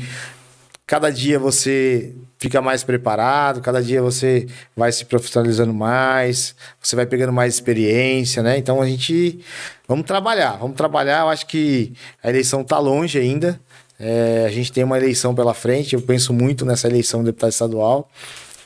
[0.86, 4.46] cada dia você fica mais preparado, cada dia você
[4.76, 8.56] vai se profissionalizando mais, você vai pegando mais experiência, né?
[8.56, 9.40] Então a gente
[9.88, 11.22] vamos trabalhar, vamos trabalhar.
[11.22, 13.60] Eu acho que a eleição está longe ainda.
[13.98, 15.94] É, a gente tem uma eleição pela frente.
[15.96, 18.08] Eu penso muito nessa eleição de deputado estadual.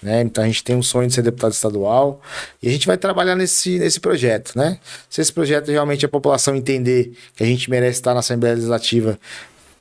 [0.03, 0.21] Né?
[0.23, 2.21] Então a gente tem um sonho de ser deputado estadual
[2.63, 4.79] e a gente vai trabalhar nesse, nesse projeto, né?
[5.11, 9.19] Se esse projeto realmente a população entender que a gente merece estar na Assembleia Legislativa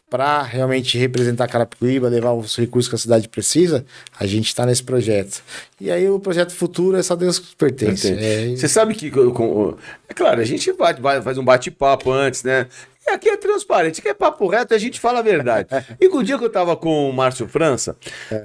[0.09, 3.85] para realmente representar Carapicuíba, levar os recursos que a cidade precisa,
[4.17, 5.43] a gente está nesse projeto.
[5.81, 8.13] E aí o projeto futuro é só Deus que pertence.
[8.17, 9.75] É, Você sabe que, com-
[10.07, 12.67] é claro, a gente vai, vai- faz um bate-papo antes, né?
[13.05, 15.67] E aqui é transparente, aqui é papo reto, a gente fala a verdade.
[15.99, 17.95] e com o dia que eu tava com o Márcio França,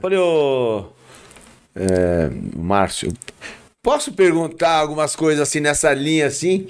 [0.00, 0.86] falei, ô.
[1.74, 3.12] É, Márcio,
[3.82, 6.68] posso perguntar algumas coisas assim nessa linha assim?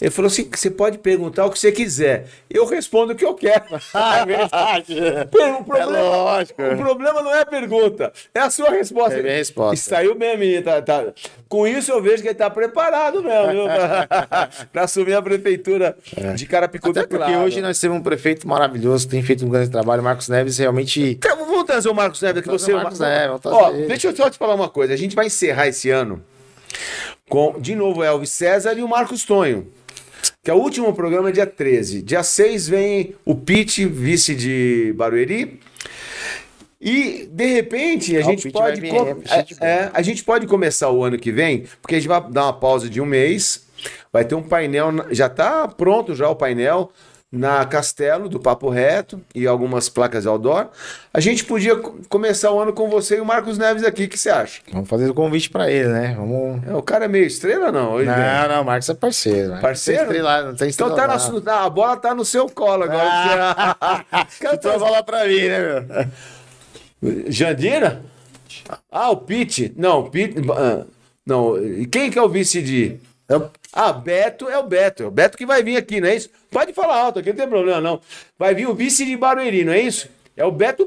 [0.00, 2.26] Ele falou assim: você pode perguntar o que você quiser.
[2.48, 3.64] Eu respondo o que eu quero.
[3.74, 4.96] é verdade.
[5.60, 6.62] O problema, lógico.
[6.62, 9.16] O problema não é a pergunta, é a sua resposta.
[9.16, 9.74] É a minha resposta.
[9.74, 10.62] E saiu bem a minha.
[10.62, 11.12] Tá, tá.
[11.48, 13.64] Com isso eu vejo que ele tá preparado mesmo, viu?
[14.72, 15.96] Pra assumir a prefeitura
[16.36, 17.00] de Carapicuíba.
[17.00, 17.02] É.
[17.02, 17.46] Até porque claro.
[17.46, 20.04] hoje nós temos um prefeito maravilhoso, que tem feito um grande trabalho.
[20.04, 21.00] Marcos Neves realmente.
[21.00, 22.46] Então, vamos trazer o Marcos Neves aqui.
[22.46, 24.94] Vamos Você, o Marcos Neves, Ó, deixa eu só te falar uma coisa.
[24.94, 26.22] A gente vai encerrar esse ano
[27.28, 29.68] com, de novo, Elvis César e o Marcos Tonho.
[30.42, 32.02] Que é o último programa é dia 13.
[32.02, 35.58] Dia 6 vem o Pete, vice de Barueri.
[36.80, 38.80] E, de repente, a Ah, o gente pode.
[38.80, 39.18] vir, é, boa.
[39.62, 42.52] é, a gente pode começar o ano que vem, porque a gente vai dar uma
[42.52, 43.64] pausa de um mês.
[44.12, 44.90] Vai ter um painel.
[45.10, 46.92] Já está pronto já o painel
[47.34, 50.68] na Castelo do Papo Reto e algumas placas outdoor.
[51.12, 54.04] A gente podia co- começar o ano com você e o Marcos Neves aqui.
[54.04, 54.60] O que você acha?
[54.72, 56.14] Vamos fazer o convite para ele, né?
[56.16, 56.62] Vamos.
[56.66, 57.92] É, o cara é meio estrela, não?
[57.94, 58.06] Hoje?
[58.08, 59.50] Não, não, o Marcos é parceiro.
[59.50, 59.60] né?
[59.60, 60.02] Parceiro?
[60.04, 62.48] Não tem estrela, não tem Então estrela, tá na sua, a bola tá no seu
[62.48, 63.54] colo agora.
[63.80, 65.58] Cara, Chutou a bola pra mim, né,
[67.02, 67.24] meu?
[67.32, 68.02] Jandira?
[68.90, 69.72] Ah, o Pete.
[69.76, 70.36] Não, o Pete.
[70.56, 70.84] ah,
[71.26, 72.96] Não, e quem que é o vice de.
[73.28, 75.02] Eu- Ah, Beto é o Beto.
[75.02, 76.30] É o Beto que vai vir aqui, não é isso?
[76.50, 78.00] Pode falar alto aqui, não tem problema, não.
[78.38, 80.08] Vai vir o vice de Barueri, não é isso?
[80.36, 80.84] É o Beto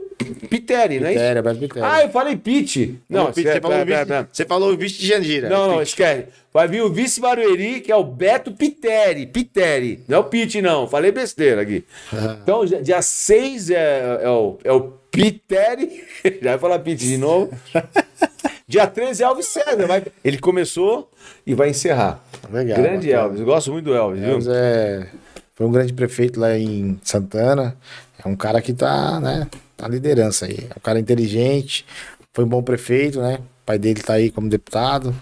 [0.49, 1.19] Piteri, não é isso?
[1.21, 1.89] Pitéria, Beto Pitéria.
[1.89, 2.99] Ah, eu falei Pete.
[3.09, 4.29] Não, Não, você, esquece, falou o pera, vice, pera, pera.
[4.33, 5.49] você falou o vice de Jandira.
[5.49, 6.25] Não, não, esquece.
[6.53, 9.25] Vai vir o vice Barueri, que é o Beto Piteri.
[9.25, 10.03] Piteri.
[10.07, 10.85] Não é o Pete, não.
[10.87, 11.83] Falei besteira aqui.
[12.43, 16.03] Então, dia- dia 6 é, é o, é o Piteri.
[16.41, 17.49] Já vai falar Pete de novo.
[18.67, 19.87] dia 13 é Elvis César.
[19.87, 21.09] Vai, ele começou
[21.45, 22.21] e vai encerrar.
[22.51, 23.23] Legal, Grande bacana.
[23.23, 23.39] Elvis.
[23.39, 24.29] Eu gosto muito do Elvis, viu?
[24.31, 25.07] Elvis é,
[25.55, 27.77] foi um grande prefeito lá em Santana.
[28.23, 29.47] É um cara que tá, né,
[29.79, 30.67] na liderança aí.
[30.69, 31.85] É um cara inteligente,
[32.33, 33.39] foi um bom prefeito, né?
[33.63, 35.15] O pai dele tá aí como deputado.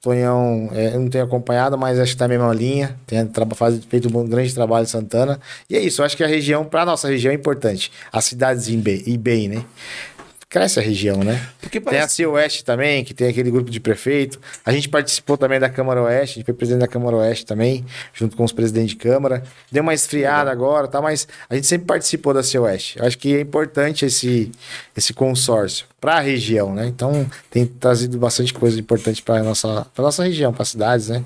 [0.00, 2.98] Tonhão, é, eu não tenho acompanhado, mas acho que tá na mesma linha.
[3.06, 3.20] Tem
[3.54, 5.38] faz, feito um grande trabalho em Santana.
[5.70, 7.92] E é isso, eu acho que a região, para nossa região, é importante.
[8.12, 9.64] As cidades ir bem, né?
[10.52, 11.48] Cresce a região, né?
[11.62, 12.16] Porque Tem a parece...
[12.16, 14.38] Cia Oeste também, que tem aquele grupo de prefeito.
[14.66, 17.82] A gente participou também da Câmara Oeste, a gente foi presidente da Câmara Oeste também,
[18.12, 19.42] junto com os presidentes de Câmara.
[19.70, 21.00] Deu uma esfriada agora, tá?
[21.00, 22.98] Mas a gente sempre participou da Cia Oeste.
[22.98, 24.52] Eu acho que é importante esse,
[24.94, 26.86] esse consórcio para a região, né?
[26.86, 31.24] Então tem trazido bastante coisa importante para nossa, pra nossa região, para cidades, né?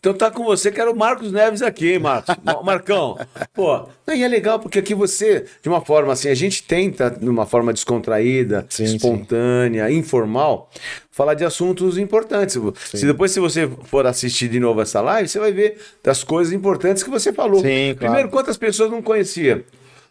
[0.00, 2.34] Então tá com você, que era o Marcos Neves aqui, hein, Marcos?
[2.42, 3.18] Ma- Marcão,
[3.52, 7.28] pô, e é legal porque aqui você, de uma forma assim, a gente tenta, de
[7.28, 8.96] uma forma descontraída, Sim, sim.
[8.96, 10.70] espontânea, informal,
[11.12, 12.56] falar de assuntos importantes.
[12.94, 16.52] Se depois, se você for assistir de novo essa live, você vai ver das coisas
[16.54, 17.60] importantes que você falou.
[17.60, 17.96] Sim, claro.
[17.98, 19.60] Primeiro, quantas pessoas não conheciam?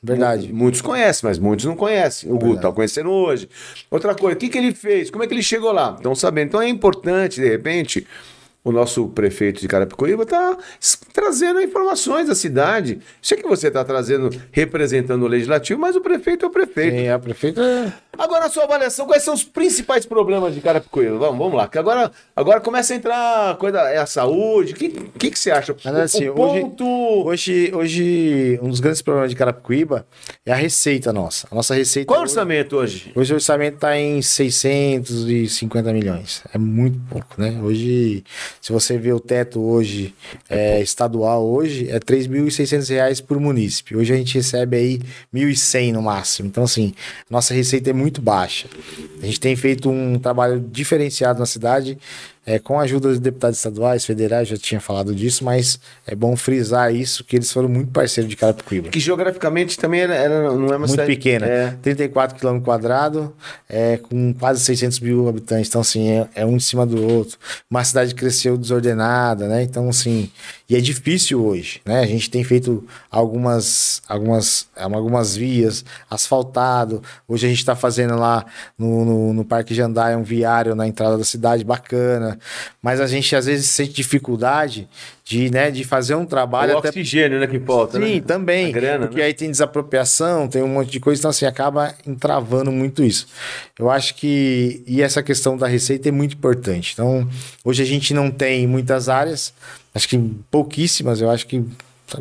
[0.03, 0.47] Verdade.
[0.53, 2.31] Mu- Muitos conhecem, mas muitos não conhecem.
[2.31, 3.49] O Guto tá conhecendo hoje.
[3.89, 5.09] Outra coisa, o que, que ele fez?
[5.09, 5.95] Como é que ele chegou lá?
[5.97, 6.47] Estão sabendo.
[6.49, 8.07] Então é importante, de repente,
[8.63, 12.99] o nosso prefeito de Carapicuíba tá s- trazendo informações da cidade.
[13.21, 16.95] Sei que você está trazendo, representando o legislativo, mas o prefeito é o prefeito.
[16.97, 21.17] Sim, a prefeita é Agora, a sua avaliação, quais são os principais problemas de Carapicuíba?
[21.17, 24.73] Vamos, vamos lá, que agora, agora começa a entrar coisa, é a saúde.
[24.73, 25.73] O que, que, que você acha?
[25.85, 26.85] Mas, assim, o hoje- ponto...
[27.25, 30.05] Hoje, hoje, um dos grandes problemas de Carapicuíba
[30.45, 31.47] é a receita nossa.
[31.49, 32.07] A nossa receita.
[32.07, 33.11] Qual o hoje- orçamento hoje?
[33.15, 36.43] Hoje o orçamento está em 650 milhões.
[36.53, 37.57] É muito pouco, né?
[37.63, 38.23] Hoje,
[38.61, 40.13] se você vê o teto hoje,
[40.49, 43.95] é, estadual hoje, é 3.600 reais por munícipe.
[43.95, 45.01] Hoje a gente recebe aí
[45.33, 46.47] 1.100 no máximo.
[46.47, 46.93] Então, assim,
[47.29, 48.67] nossa receita é muito baixa.
[49.21, 51.97] A gente tem feito um trabalho diferenciado na cidade,
[52.49, 56.35] é, com a ajuda dos deputados estaduais, federais, já tinha falado disso, mas é bom
[56.35, 60.65] frisar isso, que eles foram muito parceiros de Carapicuíba Que geograficamente também era, era- não
[60.65, 61.45] é uma muito cidade pequena.
[61.45, 61.77] É.
[61.83, 63.29] 34 km quadrados,
[63.69, 65.69] é, com quase 600 mil habitantes.
[65.69, 67.37] Então, assim, é, é um em cima do outro.
[67.69, 69.61] Uma cidade que cresceu desordenada, né?
[69.61, 70.31] Então, assim,
[70.69, 71.99] e é difícil hoje, né?
[72.01, 77.01] A gente tem feito algumas, algumas, algumas vias asfaltado.
[77.27, 78.45] Hoje a gente está fazendo lá
[78.77, 82.37] no, no, no Parque Jandai um viário na entrada da cidade bacana.
[82.83, 84.87] Mas a gente, às vezes, sente dificuldade
[85.29, 88.21] de, né, de fazer um trabalho o até oxigênio, né, que falta, Sim, né?
[88.21, 88.69] também.
[88.69, 89.27] A grana, porque né?
[89.27, 93.27] aí tem desapropriação, tem um monte de coisa, então assim, acaba entravando muito isso.
[93.77, 94.83] Eu acho que.
[94.87, 96.93] E essa questão da receita é muito importante.
[96.93, 97.27] Então,
[97.63, 99.53] hoje a gente não tem muitas áreas,
[99.93, 100.17] acho que
[100.49, 101.63] pouquíssimas, eu acho que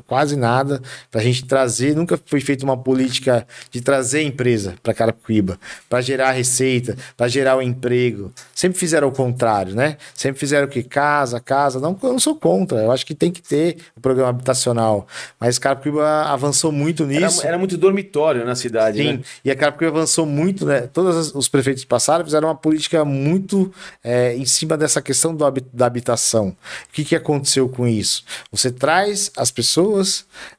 [0.06, 0.80] quase nada
[1.10, 1.94] para a gente trazer.
[1.94, 5.58] Nunca foi feita uma política de trazer empresa para Carapicuíba,
[5.88, 8.32] para gerar receita, para gerar o emprego.
[8.54, 9.96] Sempre fizeram o contrário, né?
[10.14, 10.82] Sempre fizeram o que?
[10.82, 11.80] Casa, casa.
[11.80, 12.78] Não, eu não sou contra.
[12.78, 15.06] Eu acho que tem que ter o programa habitacional.
[15.40, 17.46] Mas Carapicuíba avançou muito Era, nisso.
[17.46, 19.20] era muito dormitório na cidade, Sim, né?
[19.44, 20.82] e a Carapicuíba avançou muito, né?
[20.82, 23.72] Todos os prefeitos passaram fizeram uma política muito
[24.02, 26.48] é, em cima dessa questão do da habitação.
[26.48, 26.56] O
[26.92, 28.24] que, que aconteceu com isso?
[28.50, 29.77] Você traz as pessoas,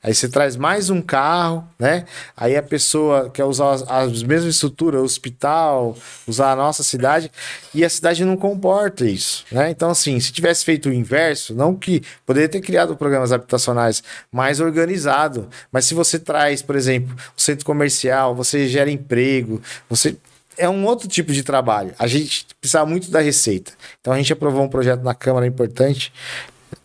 [0.01, 2.05] aí você traz mais um carro, né?
[2.35, 5.97] Aí a pessoa quer usar as, as mesmas estruturas, hospital,
[6.27, 7.31] usar a nossa cidade,
[7.73, 9.69] e a cidade não comporta isso, né?
[9.69, 14.59] Então, assim, se tivesse feito o inverso, não que poderia ter criado programas habitacionais mais
[14.59, 20.15] organizado, mas se você traz, por exemplo, o centro comercial, você gera emprego, você
[20.57, 21.93] é um outro tipo de trabalho.
[21.97, 23.71] A gente precisava muito da receita.
[24.01, 26.11] Então a gente aprovou um projeto na Câmara importante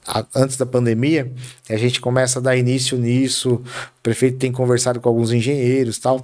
[0.07, 1.31] a- antes da pandemia,
[1.69, 3.55] a gente começa a dar início nisso.
[3.55, 3.65] O
[4.03, 6.23] prefeito tem conversado com alguns engenheiros, tal,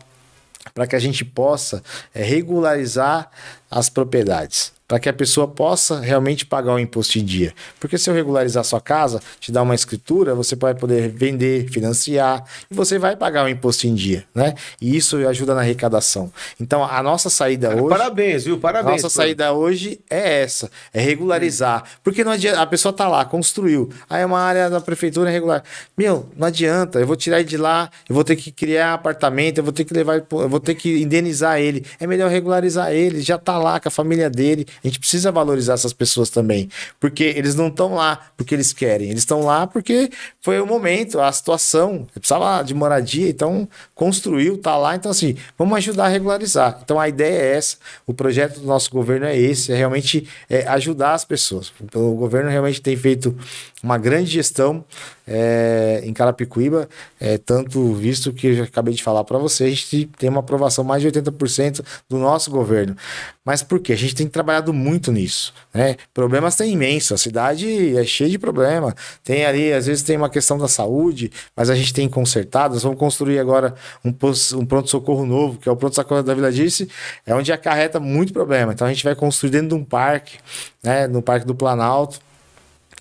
[0.74, 1.82] para que a gente possa
[2.14, 3.30] é, regularizar
[3.70, 4.72] as propriedades.
[4.90, 7.54] Para que a pessoa possa realmente pagar o imposto em dia.
[7.78, 12.44] Porque se eu regularizar sua casa, te dar uma escritura, você vai poder vender, financiar,
[12.68, 14.52] e você vai pagar o imposto em dia, né?
[14.80, 16.32] E isso ajuda na arrecadação.
[16.60, 17.88] Então, a nossa saída hoje.
[17.88, 18.56] Parabéns, viu?
[18.56, 19.00] A Parabéns.
[19.00, 21.84] nossa saída hoje é essa, é regularizar.
[22.02, 23.90] Porque não adianta, a pessoa tá lá, construiu.
[24.08, 25.62] Aí é uma área da prefeitura regular.
[25.96, 29.58] Meu, não adianta, eu vou tirar ele de lá, eu vou ter que criar apartamento,
[29.58, 31.86] eu vou ter que levar, eu vou ter que indenizar ele.
[32.00, 34.66] É melhor regularizar ele, já tá lá com a família dele.
[34.82, 36.68] A gente precisa valorizar essas pessoas também,
[36.98, 40.10] porque eles não estão lá porque eles querem, eles estão lá porque
[40.40, 45.76] foi o momento, a situação, precisava de moradia, então construiu, tá lá, então assim, vamos
[45.78, 46.80] ajudar a regularizar.
[46.82, 47.76] Então a ideia é essa,
[48.06, 51.72] o projeto do nosso governo é esse, é realmente é, ajudar as pessoas.
[51.94, 53.36] O governo realmente tem feito
[53.82, 54.84] uma grande gestão
[55.26, 59.70] é, em Carapicuíba, é, tanto visto que eu já acabei de falar para você, a
[59.70, 62.96] gente tem uma aprovação mais de 80% do nosso governo.
[63.44, 63.92] Mas por quê?
[63.92, 65.54] A gente tem trabalhado muito nisso.
[65.72, 65.96] Né?
[66.12, 68.94] Problemas tem imenso, a cidade é cheia de problema.
[69.24, 72.74] Tem ali, às vezes tem uma questão da saúde, mas a gente tem consertado.
[72.74, 73.74] Nós vamos construir agora
[74.04, 74.10] um,
[74.58, 76.88] um pronto-socorro novo, que é o pronto-socorro da Vila Dirce,
[77.24, 78.72] é onde acarreta muito problema.
[78.72, 80.38] Então a gente vai construir dentro de um parque,
[80.82, 81.06] né?
[81.06, 82.20] no Parque do Planalto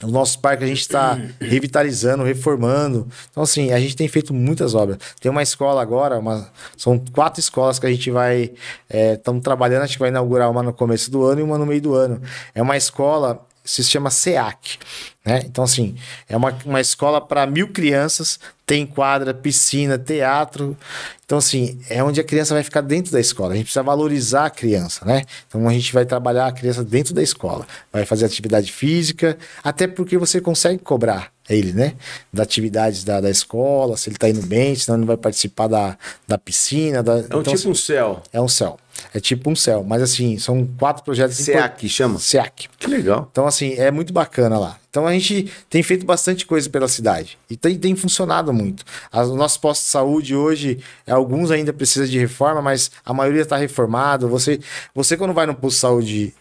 [0.03, 3.07] O nosso parque a gente está revitalizando, reformando.
[3.29, 4.97] Então, assim, a gente tem feito muitas obras.
[5.19, 8.51] Tem uma escola agora, uma, são quatro escolas que a gente vai.
[8.89, 11.81] Estamos trabalhando, a gente vai inaugurar uma no começo do ano e uma no meio
[11.81, 12.21] do ano.
[12.55, 14.79] É uma escola se chama SEAC.
[15.23, 15.41] Né?
[15.45, 15.95] Então, assim,
[16.27, 18.39] é uma, uma escola para mil crianças,
[18.69, 20.77] tem quadra, piscina, teatro.
[21.25, 23.53] Então, assim, é onde a criança vai ficar dentro da escola.
[23.53, 25.23] A gente precisa valorizar a criança, né?
[25.47, 27.65] Então, a gente vai trabalhar a criança dentro da escola.
[27.91, 31.93] Vai fazer atividade física, até porque você consegue cobrar ele, né?
[32.31, 35.67] Da atividades da, da escola, se ele tá indo bem, senão ele não vai participar
[35.67, 35.97] da,
[36.27, 37.01] da piscina.
[37.01, 37.13] Da...
[37.13, 38.23] É um então, tipo assim, um céu.
[38.31, 38.77] É um céu.
[39.13, 39.83] É tipo um céu.
[39.87, 41.37] Mas, assim, são quatro projetos...
[41.37, 42.19] SEAC, import- chama?
[42.19, 42.67] SEAC.
[42.77, 43.27] Que legal.
[43.31, 44.77] Então, assim, é muito bacana lá.
[44.89, 47.37] Então, a gente tem feito bastante coisa pela cidade.
[47.49, 48.83] E tem, tem funcionado muito.
[49.11, 53.41] As- Os nossos postos de saúde hoje, alguns ainda precisam de reforma, mas a maioria
[53.43, 54.27] está reformado.
[54.27, 54.59] Você,
[54.93, 56.33] você, quando vai no posto de saúde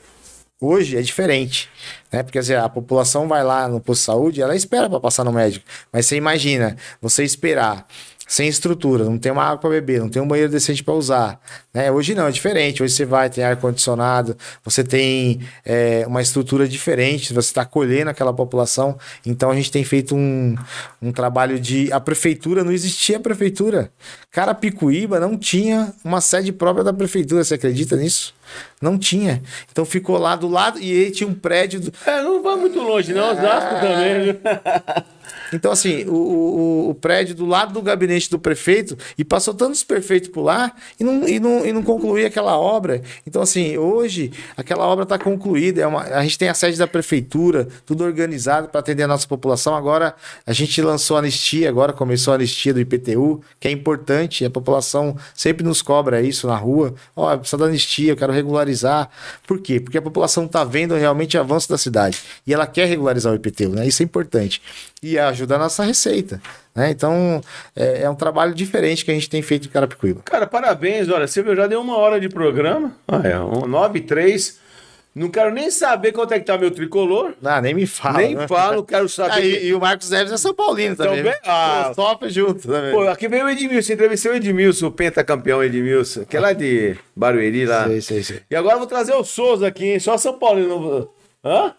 [0.61, 1.69] hoje, é diferente.
[2.13, 2.23] Né?
[2.23, 5.33] Porque assim, a população vai lá no posto de saúde, ela espera para passar no
[5.33, 5.65] médico.
[5.93, 7.87] Mas você imagina, você esperar
[8.29, 11.41] sem estrutura, não tem uma água para beber, não tem um banheiro decente para usar.
[11.73, 11.91] Né?
[11.91, 12.83] Hoje não, é diferente.
[12.83, 18.33] Hoje você vai, tem ar-condicionado, você tem é, uma estrutura diferente, você está acolhendo aquela
[18.35, 18.99] população.
[19.25, 20.55] Então a gente tem feito um,
[21.01, 21.91] um trabalho de.
[21.91, 23.91] A prefeitura, não existia a prefeitura.
[24.31, 28.35] Carapicuíba não tinha uma sede própria da prefeitura, você acredita nisso?
[28.81, 29.43] Não tinha.
[29.73, 31.81] Então ficou lá do lado e tinha um prédio.
[31.81, 33.33] do- É, não vai muito longe, não.
[33.33, 34.39] Osasco também.
[35.53, 39.83] Então, assim, o, o, o prédio do lado do gabinete do prefeito e passou tantos
[39.83, 43.03] prefeitos por lá e não, e não, e não concluía aquela obra.
[43.27, 45.83] Então, assim, hoje aquela obra está concluída.
[45.83, 49.27] É uma, a gente tem a sede da prefeitura, tudo organizado para atender a nossa
[49.27, 49.75] população.
[49.75, 50.15] Agora
[50.47, 54.45] a gente lançou a anistia, agora começou a anistia do IPTU, que é importante.
[54.45, 56.95] A população sempre nos cobra isso na rua.
[57.15, 59.11] Ó, precisa da anistia, eu quero regularizar.
[59.47, 59.81] Por quê?
[59.81, 63.37] Porque a população está vendo realmente o avanço da cidade e ela quer regularizar o
[63.37, 63.87] IPTU, né?
[63.87, 64.61] Isso é importante.
[65.03, 66.41] E ajuda a nossa receita.
[66.75, 66.91] Né?
[66.91, 67.41] Então,
[67.75, 70.21] é, é um trabalho diferente que a gente tem feito em Carapicuíba.
[70.25, 71.09] Cara, parabéns.
[71.09, 72.95] Olha, Silvio, já deu uma hora de programa.
[73.07, 74.69] Ah, é, um, 9 e 3.
[75.15, 77.35] Não quero nem saber quanto é que tá meu tricolor.
[77.43, 78.19] Ah, nem me fala.
[78.19, 78.47] nem né?
[78.47, 79.33] falo, quero saber.
[79.33, 81.25] Ah, e, e o Marcos Neves é São Paulino também.
[81.25, 81.35] Também?
[81.45, 81.93] Ah.
[81.97, 82.93] Top junto também.
[82.93, 86.97] Pô, aqui veio o Edmilson, entrevistei o Edmilson, o pentacampeão Edmilson, que é lá de
[87.17, 87.87] Barueri lá.
[87.87, 88.41] Sei, sei, sei.
[88.49, 89.99] E agora eu vou trazer o Souza aqui, hein?
[89.99, 90.61] Só São Paulo.
[90.61, 91.09] Não...
[91.45, 91.75] Hã?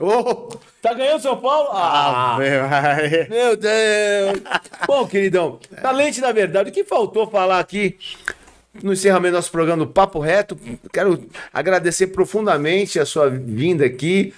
[0.00, 0.48] Ô!
[0.82, 1.68] Tá ganhando São Paulo?
[1.72, 2.34] Ah!
[2.34, 4.40] Ave- Meu Deus!
[4.86, 7.96] Bom, queridão, talente da verdade, o que faltou falar aqui
[8.82, 10.58] no encerramento do nosso programa do Papo Reto?
[10.92, 14.34] Quero agradecer profundamente a sua vinda aqui.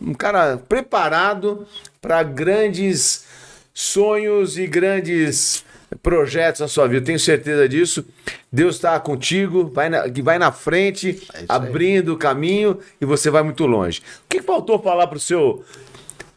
[0.00, 1.66] Um cara preparado
[2.00, 3.24] para grandes
[3.72, 5.64] sonhos e grandes
[6.02, 7.04] projetos na sua vida.
[7.04, 8.04] Tenho certeza disso.
[8.52, 13.66] Deus está contigo, vai na, vai na frente, abrindo o caminho e você vai muito
[13.66, 14.00] longe.
[14.24, 15.64] O que faltou falar para o seu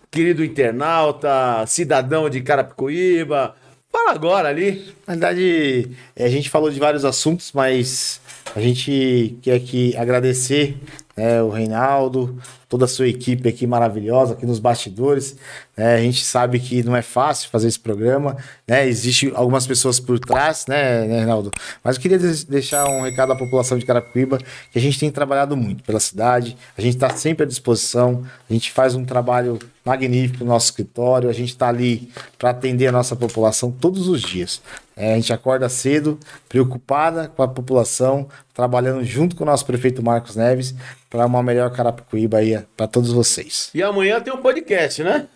[0.10, 3.56] querido internauta, cidadão de Carapicuíba.
[3.92, 4.94] Fala agora ali.
[5.06, 8.22] Na verdade, é, a gente falou de vários assuntos, mas
[8.56, 10.78] a gente quer aqui agradecer
[11.16, 12.38] né, o Reinaldo,
[12.68, 15.38] toda a sua equipe aqui maravilhosa, aqui nos bastidores.
[15.78, 15.96] né?
[15.96, 18.36] a gente sabe que não é fácil fazer esse programa,
[18.68, 18.86] né?
[18.88, 21.52] Existem algumas pessoas por trás, né, né, Reinaldo?
[21.84, 24.40] Mas eu queria deixar um recado à população de Carapicuíba,
[24.72, 28.54] que a gente tem trabalhado muito pela cidade, a gente está sempre à disposição, a
[28.54, 32.92] gente faz um trabalho magnífico no nosso escritório, a gente está ali para atender a
[32.92, 34.62] nossa população todos os dias.
[34.98, 40.02] É, a gente acorda cedo, preocupada com a população, trabalhando junto com o nosso prefeito
[40.02, 40.74] Marcos Neves
[41.10, 43.70] para uma melhor Carapicuíba aí para todos vocês.
[43.74, 45.28] E amanhã tem um podcast, né?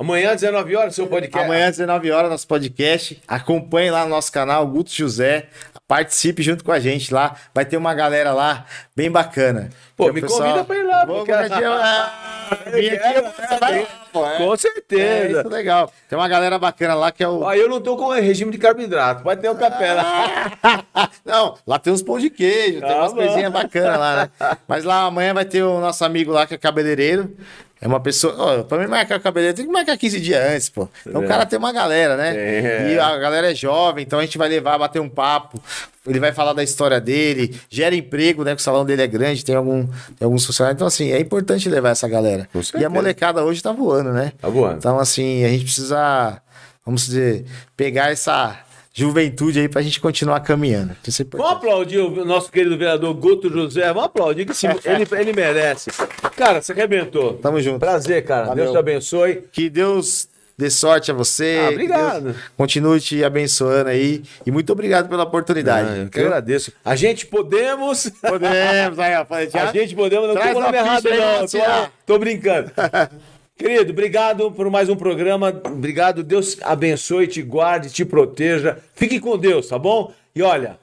[0.00, 1.44] Amanhã, 19 horas, seu podcast.
[1.44, 3.20] Amanhã às 19 horas nosso podcast.
[3.28, 5.48] Acompanhe lá no nosso canal, Guto José.
[5.90, 7.34] Participe junto com a gente lá.
[7.52, 8.64] Vai ter uma galera lá
[8.94, 9.70] bem bacana.
[9.96, 14.36] Pô, me convida pra ir lá, Vou porque- ah, vim aqui, vai pô, é.
[14.36, 15.38] Com É, certeza.
[15.40, 15.92] isso é legal.
[16.08, 17.44] Tem uma galera bacana lá que é o.
[17.44, 19.24] Aí eu não tô com regime de carboidrato.
[19.24, 20.52] Vai ter o café lá.
[21.26, 24.30] Não, lá tem uns pão de queijo, tem Ah, umas coisinhas bacanas lá, né?
[24.68, 27.36] Mas lá amanhã vai ter o nosso amigo lá que é cabeleireiro.
[27.82, 28.34] É uma pessoa.
[28.36, 30.86] Ó, pra mim marcar o cabeleireiro tem que marcar 15 dias antes, pô.
[31.06, 31.24] Então É.
[31.24, 32.36] o cara tem uma galera, né?
[32.36, 32.92] É.
[32.92, 35.58] E a galera é jovem, então a gente vai levar, bater um papo.
[36.06, 38.54] Ele vai falar da história dele, gera emprego, né?
[38.54, 40.76] Que o salão dele é grande, tem, algum, tem alguns funcionários.
[40.76, 42.48] Então, assim, é importante levar essa galera.
[42.78, 44.32] E a molecada hoje tá voando, né?
[44.40, 44.76] Tá voando.
[44.78, 46.40] Então, assim, a gente precisa,
[46.84, 47.44] vamos dizer,
[47.76, 48.58] pegar essa
[48.92, 50.96] juventude aí pra gente continuar caminhando.
[51.06, 51.48] Isso é importante.
[51.48, 53.86] Vamos aplaudir o nosso querido vereador Guto José.
[53.88, 55.90] Vamos aplaudir, que esse- ele, ele merece.
[56.36, 57.34] Cara, você arrebentou.
[57.34, 57.78] Tamo junto.
[57.78, 58.46] Prazer, cara.
[58.46, 58.64] Valeu.
[58.64, 59.42] Deus te abençoe.
[59.52, 60.28] Que Deus
[60.58, 61.58] dê sorte a você.
[61.64, 62.34] Ah, obrigado.
[62.56, 64.22] Continue te abençoando aí.
[64.44, 65.88] E muito obrigado pela oportunidade.
[65.90, 66.72] Ah, eu que agradeço.
[66.84, 68.10] A gente podemos.
[68.20, 69.24] Podemos, aí, ó.
[69.58, 70.28] A gente podemos.
[70.28, 71.46] Não tô falando errado, não.
[71.46, 72.70] Tô, tô brincando.
[73.60, 75.50] Querido, obrigado por mais um programa.
[75.66, 76.22] Obrigado.
[76.22, 78.78] Deus abençoe, te guarde, te proteja.
[78.94, 80.14] Fique com Deus, tá bom?
[80.34, 80.78] E olha,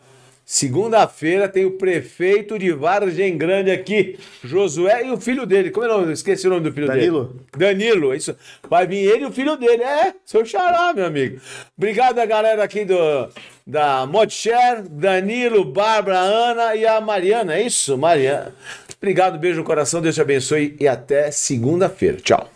[0.45, 5.71] segunda-feira tem o prefeito de Vargem Grande aqui, Josué e o filho dele.
[5.71, 6.13] Como é o nome?
[6.13, 7.33] Esqueci o nome do filho Danilo.
[7.57, 7.73] dele.
[7.73, 8.13] Danilo.
[8.13, 8.35] Isso.
[8.69, 9.81] Vai vir ele e o filho dele.
[9.81, 11.41] É, seu xará, meu amigo.
[11.75, 13.27] Obrigado a galera aqui do
[13.65, 17.55] da Modshare, Danilo, Bárbara, Ana e a Mariana.
[17.55, 18.53] É isso, Mariana.
[18.97, 22.17] Obrigado, beijo no coração, Deus te abençoe e até segunda-feira.
[22.17, 22.51] Tchau.